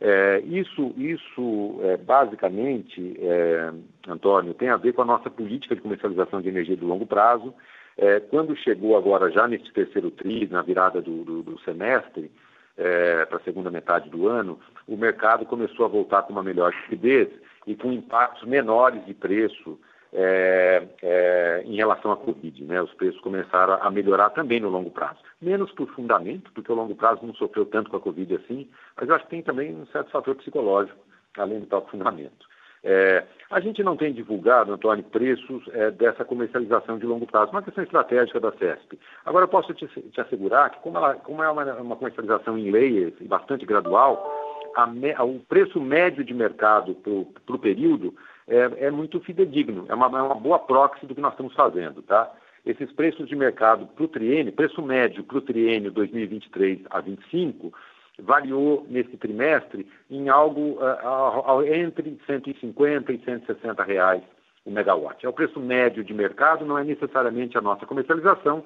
[0.01, 3.71] É, isso, isso é, basicamente, é,
[4.07, 7.53] Antônio, tem a ver com a nossa política de comercialização de energia de longo prazo.
[7.95, 12.31] É, quando chegou agora, já nesse terceiro TRI, na virada do, do, do semestre,
[12.75, 16.73] é, para a segunda metade do ano, o mercado começou a voltar com uma melhor
[16.73, 17.29] liquidez
[17.67, 19.79] e com impactos menores de preço
[20.15, 22.63] é, é, em relação à Covid.
[22.63, 22.81] Né?
[22.81, 25.19] Os preços começaram a melhorar também no longo prazo.
[25.41, 29.09] Menos por fundamento, porque o longo prazo não sofreu tanto com a Covid assim, mas
[29.09, 30.97] eu acho que tem também um certo fator psicológico,
[31.37, 32.47] além do próprio fundamento.
[32.87, 37.63] É, a gente não tem divulgado, Antônio, preços é, dessa comercialização de longo prazo, uma
[37.63, 38.99] questão estratégica da CESP.
[39.25, 42.69] Agora, eu posso te, te assegurar que, como, ela, como é uma, uma, comercialização em
[42.69, 44.31] layers e bastante gradual,
[44.75, 48.13] a, o preço médio de mercado para o período
[48.47, 52.01] é, é muito fidedigno, é uma, é uma boa proxy do que nós estamos fazendo,
[52.03, 52.31] tá?
[52.65, 57.71] Esses preços de mercado para o triênio, preço médio para o triênio 2023 a 25,
[58.19, 64.23] variou nesse trimestre em algo uh, uh, entre 150 e 160 reais
[64.65, 65.23] o megawatt.
[65.23, 68.65] É o preço médio de mercado, não é necessariamente a nossa comercialização,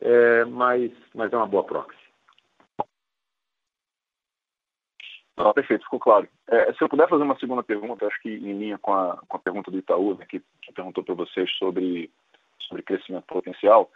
[0.00, 1.96] é, mas, mas é uma boa proxy.
[5.36, 6.28] Não, perfeito, ficou claro.
[6.50, 9.36] É, se eu puder fazer uma segunda pergunta, acho que em linha com a, com
[9.36, 12.10] a pergunta do Itaú, né, que, que, perguntou para vocês sobre,
[12.60, 13.90] sobre crescimento potencial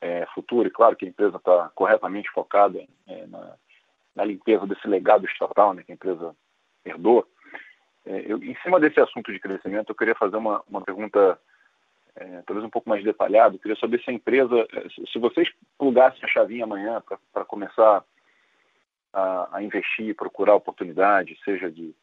[0.00, 3.54] é, futuro, e claro que a empresa está corretamente focada é, na,
[4.16, 6.34] na, limpeza desse legado estatal né, que a empresa
[6.84, 7.26] herdou.
[8.04, 11.38] É, eu, em cima desse assunto de crescimento, eu queria fazer uma, uma pergunta
[12.16, 13.54] é, talvez um pouco mais detalhada.
[13.54, 14.66] Eu queria saber se a empresa,
[15.12, 18.04] se vocês plugassem a chavinha amanhã para começar
[19.14, 21.94] a, a investir, procurar oportunidade, seja de,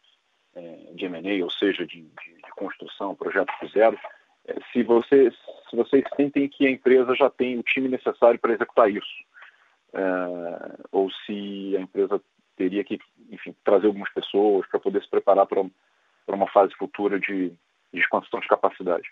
[0.55, 0.61] é,
[0.93, 3.99] de M&A ou seja de, de, de construção, projeto zero,
[4.47, 5.33] é, se, vocês,
[5.69, 9.23] se vocês sentem que a empresa já tem o time necessário para executar isso,
[9.93, 9.99] é,
[10.91, 12.21] ou se a empresa
[12.55, 12.99] teria que,
[13.29, 15.63] enfim, trazer algumas pessoas para poder se preparar para,
[16.25, 17.49] para uma fase futura de,
[17.93, 19.09] de expansão de capacidade.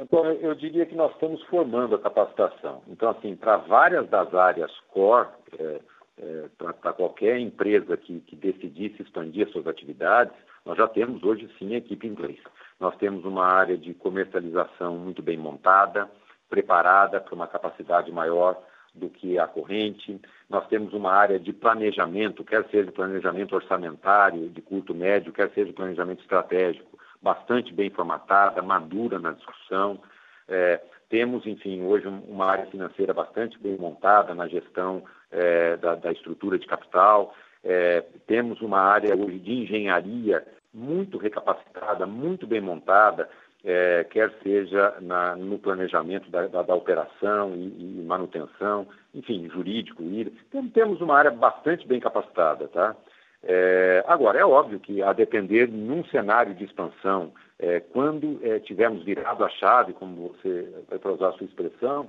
[0.00, 2.82] Então, eu diria que nós estamos formando a capacitação.
[2.88, 5.28] Então, assim, para várias das áreas core,
[5.58, 5.80] é,
[6.18, 10.32] é, para qualquer empresa que, que decidisse expandir suas atividades,
[10.64, 12.38] nós já temos hoje sim a equipe inglês.
[12.80, 16.10] Nós temos uma área de comercialização muito bem montada,
[16.48, 18.56] preparada para uma capacidade maior
[18.94, 20.18] do que a corrente.
[20.48, 25.74] Nós temos uma área de planejamento, quer seja planejamento orçamentário, de curto médio, quer seja
[25.74, 30.00] planejamento estratégico, bastante bem formatada, madura na discussão.
[30.48, 36.12] É, temos, enfim, hoje uma área financeira bastante bem montada na gestão é, da, da,
[36.12, 37.34] estrutura de capital.
[37.62, 43.28] É, temos uma área hoje de engenharia muito recapacitada, muito bem montada,
[43.64, 50.02] é, quer seja na, no planejamento da, da, da operação e, e, manutenção, enfim, jurídico.
[50.02, 52.96] Então, temos uma área bastante bem capacitada, tá?
[53.42, 59.02] É, agora, é óbvio que, a depender num cenário de expansão, é, quando é, tivermos
[59.04, 62.08] virado a chave, como você vai usar a sua expressão,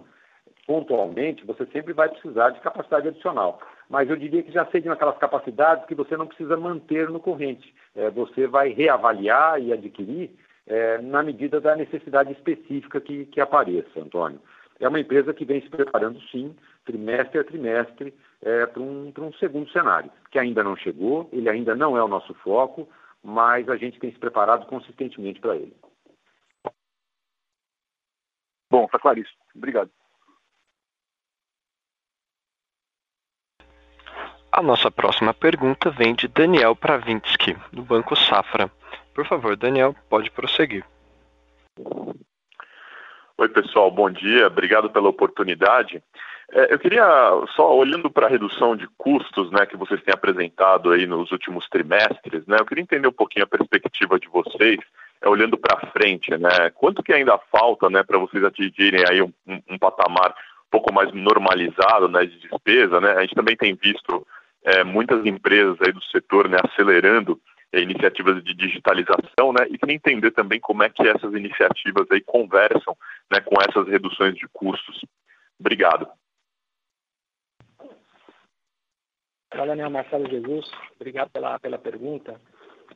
[0.67, 3.59] pontualmente, você sempre vai precisar de capacidade adicional.
[3.89, 7.73] Mas eu diria que já seriam aquelas capacidades que você não precisa manter no corrente.
[7.95, 10.31] É, você vai reavaliar e adquirir
[10.67, 14.39] é, na medida da necessidade específica que, que apareça, Antônio.
[14.79, 16.55] É uma empresa que vem se preparando, sim,
[16.85, 21.75] trimestre a trimestre, é, para um, um segundo cenário, que ainda não chegou, ele ainda
[21.75, 22.87] não é o nosso foco,
[23.23, 25.75] mas a gente tem se preparado consistentemente para ele.
[28.69, 29.37] Bom, está claríssimo.
[29.53, 29.91] Obrigado.
[34.51, 38.69] A nossa próxima pergunta vem de Daniel Pravinsky, do Banco Safra.
[39.13, 40.85] Por favor, Daniel, pode prosseguir.
[43.37, 44.47] Oi, pessoal, bom dia.
[44.47, 46.03] Obrigado pela oportunidade.
[46.53, 47.05] É, eu queria,
[47.55, 51.67] só olhando para a redução de custos né, que vocês têm apresentado aí nos últimos
[51.69, 54.77] trimestres, né, eu queria entender um pouquinho a perspectiva de vocês,
[55.21, 59.31] é, olhando para frente, né, quanto que ainda falta né, para vocês atingirem aí um,
[59.47, 62.99] um, um, patamar um pouco mais normalizado né, de despesa?
[62.99, 63.11] Né?
[63.11, 64.27] A gente também tem visto
[64.65, 67.39] é, muitas empresas aí do setor né, acelerando
[67.71, 69.65] é, iniciativas de digitalização, né?
[69.69, 72.97] E queria entender também como é que essas iniciativas aí conversam,
[73.31, 74.99] né, com essas reduções de custos.
[75.57, 76.05] Obrigado.
[79.53, 80.71] Olá, Daniel Marcelo Jesus.
[80.95, 82.39] Obrigado pela, pela pergunta.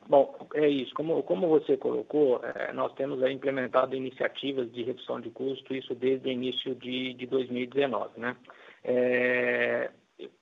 [0.08, 0.94] Bom, é isso.
[0.94, 5.94] Como, como você colocou, é, nós temos aí implementado iniciativas de redução de custo, isso
[5.94, 8.38] desde o início de, de 2019, né?
[8.86, 9.92] É,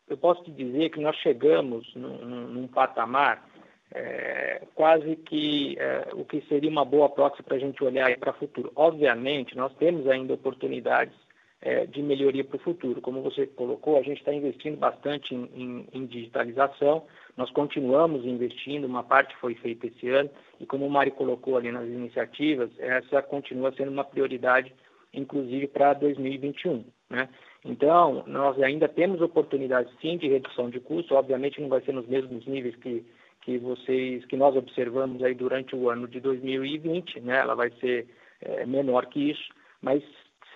[0.07, 3.49] eu posso te dizer que nós chegamos num, num patamar
[3.91, 8.31] é, quase que é, o que seria uma boa proxy para a gente olhar para
[8.31, 8.71] o futuro.
[8.75, 11.15] Obviamente, nós temos ainda oportunidades
[11.63, 12.99] é, de melhoria para o futuro.
[12.99, 17.05] Como você colocou, a gente está investindo bastante em, em, em, digitalização,
[17.37, 21.71] nós continuamos investindo, uma parte foi feita esse ano, e como o Mari colocou ali
[21.71, 24.73] nas iniciativas, essa continua sendo uma prioridade,
[25.13, 26.83] inclusive para 2021.
[27.09, 27.29] Né?
[27.63, 32.07] Então, nós ainda temos oportunidades sim de redução de custo, obviamente não vai ser nos
[32.07, 33.05] mesmos níveis que
[33.45, 37.39] que vocês, que nós observamos aí durante o ano de 2020, né?
[37.39, 38.07] Ela vai ser
[38.41, 39.49] é, menor que isso,
[39.81, 40.01] mas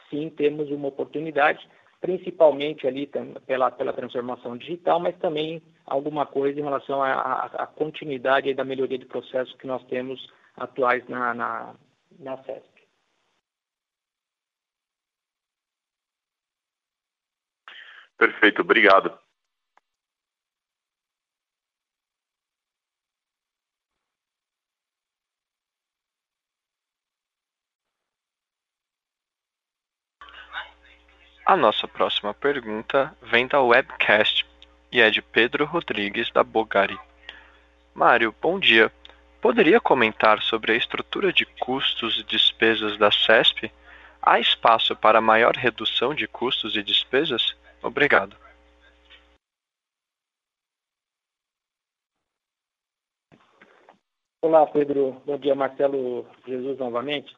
[0.09, 1.67] sim temos uma oportunidade,
[1.99, 3.09] principalmente ali
[3.45, 9.05] pela, pela transformação digital, mas também alguma coisa em relação à, continuidade da melhoria de
[9.05, 10.19] processos que nós temos
[10.55, 11.75] atuais na, na,
[12.19, 12.77] na CESP.
[18.17, 19.26] Perfeito, obrigado.
[31.47, 34.45] A nossa próxima pergunta vem da webcast
[34.91, 36.99] e é de Pedro Rodrigues da Bogari.
[37.95, 38.91] Mário, bom dia.
[39.39, 43.71] Poderia comentar sobre a estrutura de custos e despesas da CESP?
[44.21, 47.55] Há espaço para maior redução de custos e despesas?
[47.81, 48.35] Obrigado.
[54.41, 55.21] Olá, Pedro.
[55.25, 57.33] Bom dia, Marcelo Jesus novamente.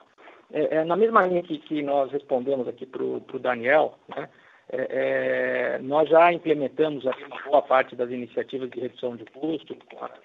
[0.52, 4.28] É, é, na mesma linha que, que, nós respondemos aqui para o Daniel, né,
[4.72, 4.88] é,
[5.78, 9.76] é, nós já implementamos uma boa parte das iniciativas de redução de custo,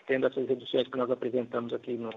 [0.07, 2.11] tendo essas reduções que nós apresentamos aqui no,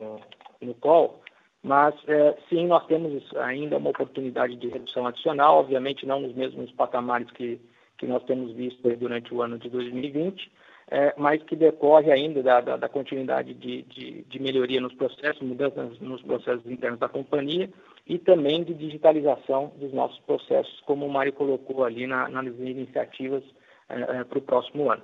[0.00, 0.20] no,
[0.60, 1.22] no call,
[1.62, 6.70] mas é, sim, nós temos ainda uma oportunidade de redução adicional, obviamente não nos mesmos
[6.72, 7.58] patamares que,
[7.96, 10.52] que nós temos visto durante o ano de 2020,
[10.90, 15.40] é, mas que decorre ainda da, da, da continuidade de, de, de, melhoria nos processos,
[15.40, 17.70] mudanças nos processos internos da companhia
[18.06, 23.42] e também de digitalização dos nossos processos, como o Mário colocou ali na, nas iniciativas
[23.88, 25.02] é, é, para o próximo ano.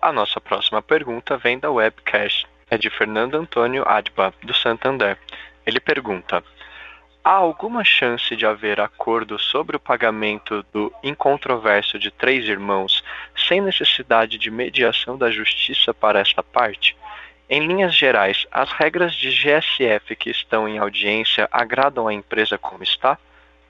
[0.00, 2.46] A nossa próxima pergunta vem da webcast.
[2.68, 5.18] É de Fernando Antônio Adba, do Santander.
[5.66, 6.42] Ele pergunta:
[7.24, 13.02] há alguma chance de haver acordo sobre o pagamento do incontroverso de três irmãos
[13.36, 16.96] sem necessidade de mediação da justiça para esta parte?
[17.48, 22.82] Em linhas gerais, as regras de GSF que estão em audiência agradam a empresa como
[22.82, 23.18] está?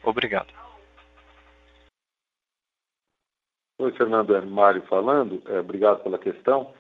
[0.02, 0.52] Obrigado.
[3.78, 5.42] Oi, Fernando, é Mário falando.
[5.46, 6.72] É, obrigado pela questão.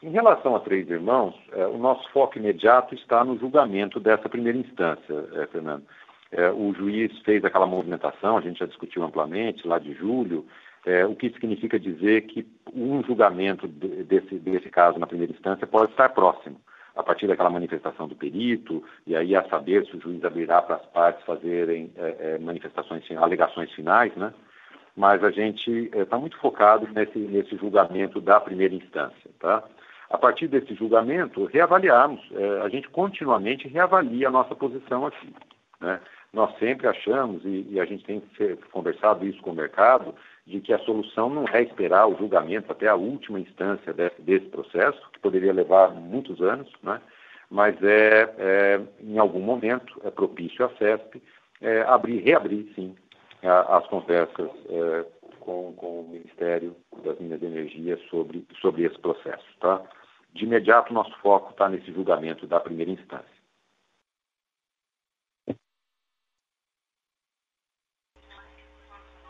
[0.00, 4.56] Em relação a três irmãos, é, o nosso foco imediato está no julgamento dessa primeira
[4.56, 5.82] instância, é, Fernando.
[6.30, 10.46] É, o juiz fez aquela movimentação, a gente já discutiu amplamente, lá de julho,
[11.10, 16.08] o que significa dizer que um julgamento desse, desse caso na primeira instância pode estar
[16.10, 16.58] próximo,
[16.96, 20.76] a partir daquela manifestação do perito, e aí a saber se o juiz abrirá para
[20.76, 21.92] as partes fazerem
[22.40, 24.32] manifestações, alegações finais, né?
[24.96, 29.64] Mas a gente está muito focado nesse, nesse julgamento da primeira instância, tá?
[30.10, 32.20] A partir desse julgamento, reavaliarmos.
[32.32, 35.34] É, a gente continuamente reavalia a nossa posição aqui.
[35.80, 36.00] Né?
[36.32, 38.22] Nós sempre achamos, e, e, a gente tem
[38.70, 40.14] conversado isso com o mercado,
[40.46, 44.46] de que a solução não é esperar o julgamento até a última instância desse, desse
[44.46, 47.00] processo, que poderia levar muitos anos, né?
[47.50, 51.22] mas é, é, em algum momento é propício à CESP
[51.60, 52.94] é, abrir, reabrir, sim,
[53.42, 55.04] a, as conversas é,
[55.40, 59.46] com, com, o Ministério das Minas e Energia sobre, sobre esse processo.
[59.60, 59.82] Tá?
[60.32, 63.38] De imediato, nosso foco está nesse julgamento da primeira instância.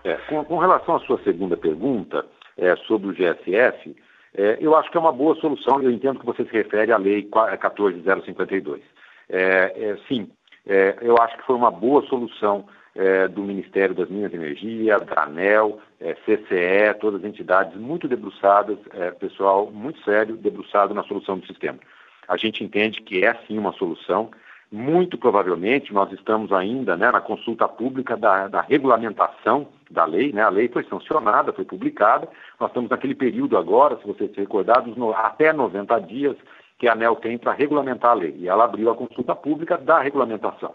[0.04, 2.24] É, com, com, relação à sua segunda pergunta
[2.56, 3.96] é, sobre o GSF,
[4.34, 5.82] é, eu acho que é uma boa solução.
[5.82, 8.82] Eu entendo que você se refere à Lei 14052.
[9.28, 10.30] É, é, sim,
[10.66, 12.66] é, eu acho que foi uma boa solução
[13.32, 15.80] do Ministério das Minas e Energia, da ANEL,
[16.24, 18.76] CCE, todas as entidades muito debruçadas,
[19.20, 21.78] pessoal muito sério, debruçado na solução do sistema.
[22.28, 24.30] A gente entende que é sim uma solução.
[24.70, 30.42] Muito provavelmente, nós estamos ainda né, na consulta pública da, da, regulamentação da lei, né?
[30.42, 32.28] a lei foi sancionada, foi publicada,
[32.60, 36.36] nós estamos naquele período agora, se vocês se recordarem, até 90 dias
[36.78, 40.00] que a ANEL tem para regulamentar a lei, e ela abriu a consulta pública da
[40.00, 40.74] regulamentação.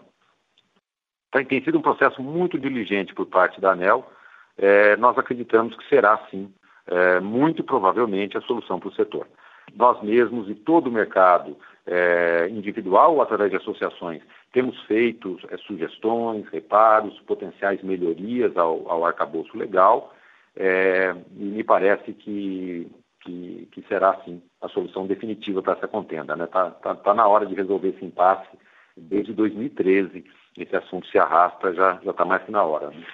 [1.42, 4.08] Tem sido um processo muito diligente por parte da ANEL,
[4.56, 6.52] é, nós acreditamos que será, sim,
[6.86, 9.26] é, muito provavelmente a solução para o setor.
[9.74, 11.56] Nós mesmos e todo o mercado
[11.86, 14.22] é, individual através de associações,
[14.52, 20.14] temos feito é, sugestões, reparos, potenciais melhorias ao, ao arcabouço legal,
[20.56, 22.88] é, e me parece que,
[23.20, 26.34] que, que, será, sim, a solução definitiva para essa contenda.
[26.34, 26.46] Está né?
[26.46, 28.48] Tá, tá, tá na hora de resolver esse impasse.
[28.96, 30.24] Desde 2013,
[30.56, 32.90] esse assunto se arrasta, já está mais que na hora.
[32.90, 33.04] Né?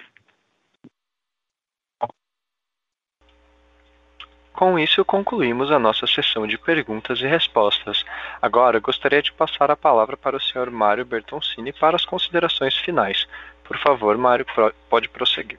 [4.53, 8.05] Com isso, concluímos a nossa sessão de perguntas e respostas.
[8.39, 10.69] Agora, gostaria de passar a palavra para o Sr.
[10.69, 13.27] Mário Bertoncini para as considerações finais.
[13.63, 14.45] Por favor, Mário,
[14.87, 15.57] pode prosseguir.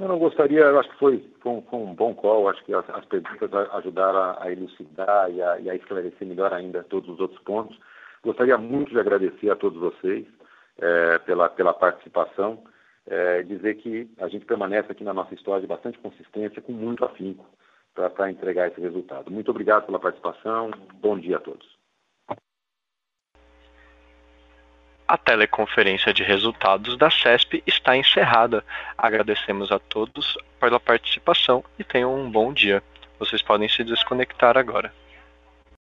[0.00, 2.72] Eu não gostaria, eu acho que foi, foi, um, foi um, bom call, acho que
[2.72, 7.10] as, as perguntas ajudaram a, a elucidar e a, e a, esclarecer melhor ainda todos
[7.10, 7.78] os outros pontos.
[8.22, 10.26] Gostaria muito de agradecer a todos vocês
[10.80, 12.62] é, pela, pela participação
[13.08, 17.04] é, dizer que a gente permanece aqui na nossa história de bastante consistência, com muito
[17.04, 17.46] afinco,
[17.94, 19.30] para entregar esse resultado.
[19.30, 20.70] Muito obrigado pela participação.
[21.00, 21.78] Bom dia a todos.
[25.08, 28.62] A teleconferência de resultados da CESP está encerrada.
[28.96, 32.82] Agradecemos a todos pela participação e tenham um bom dia.
[33.18, 34.92] Vocês podem se desconectar agora.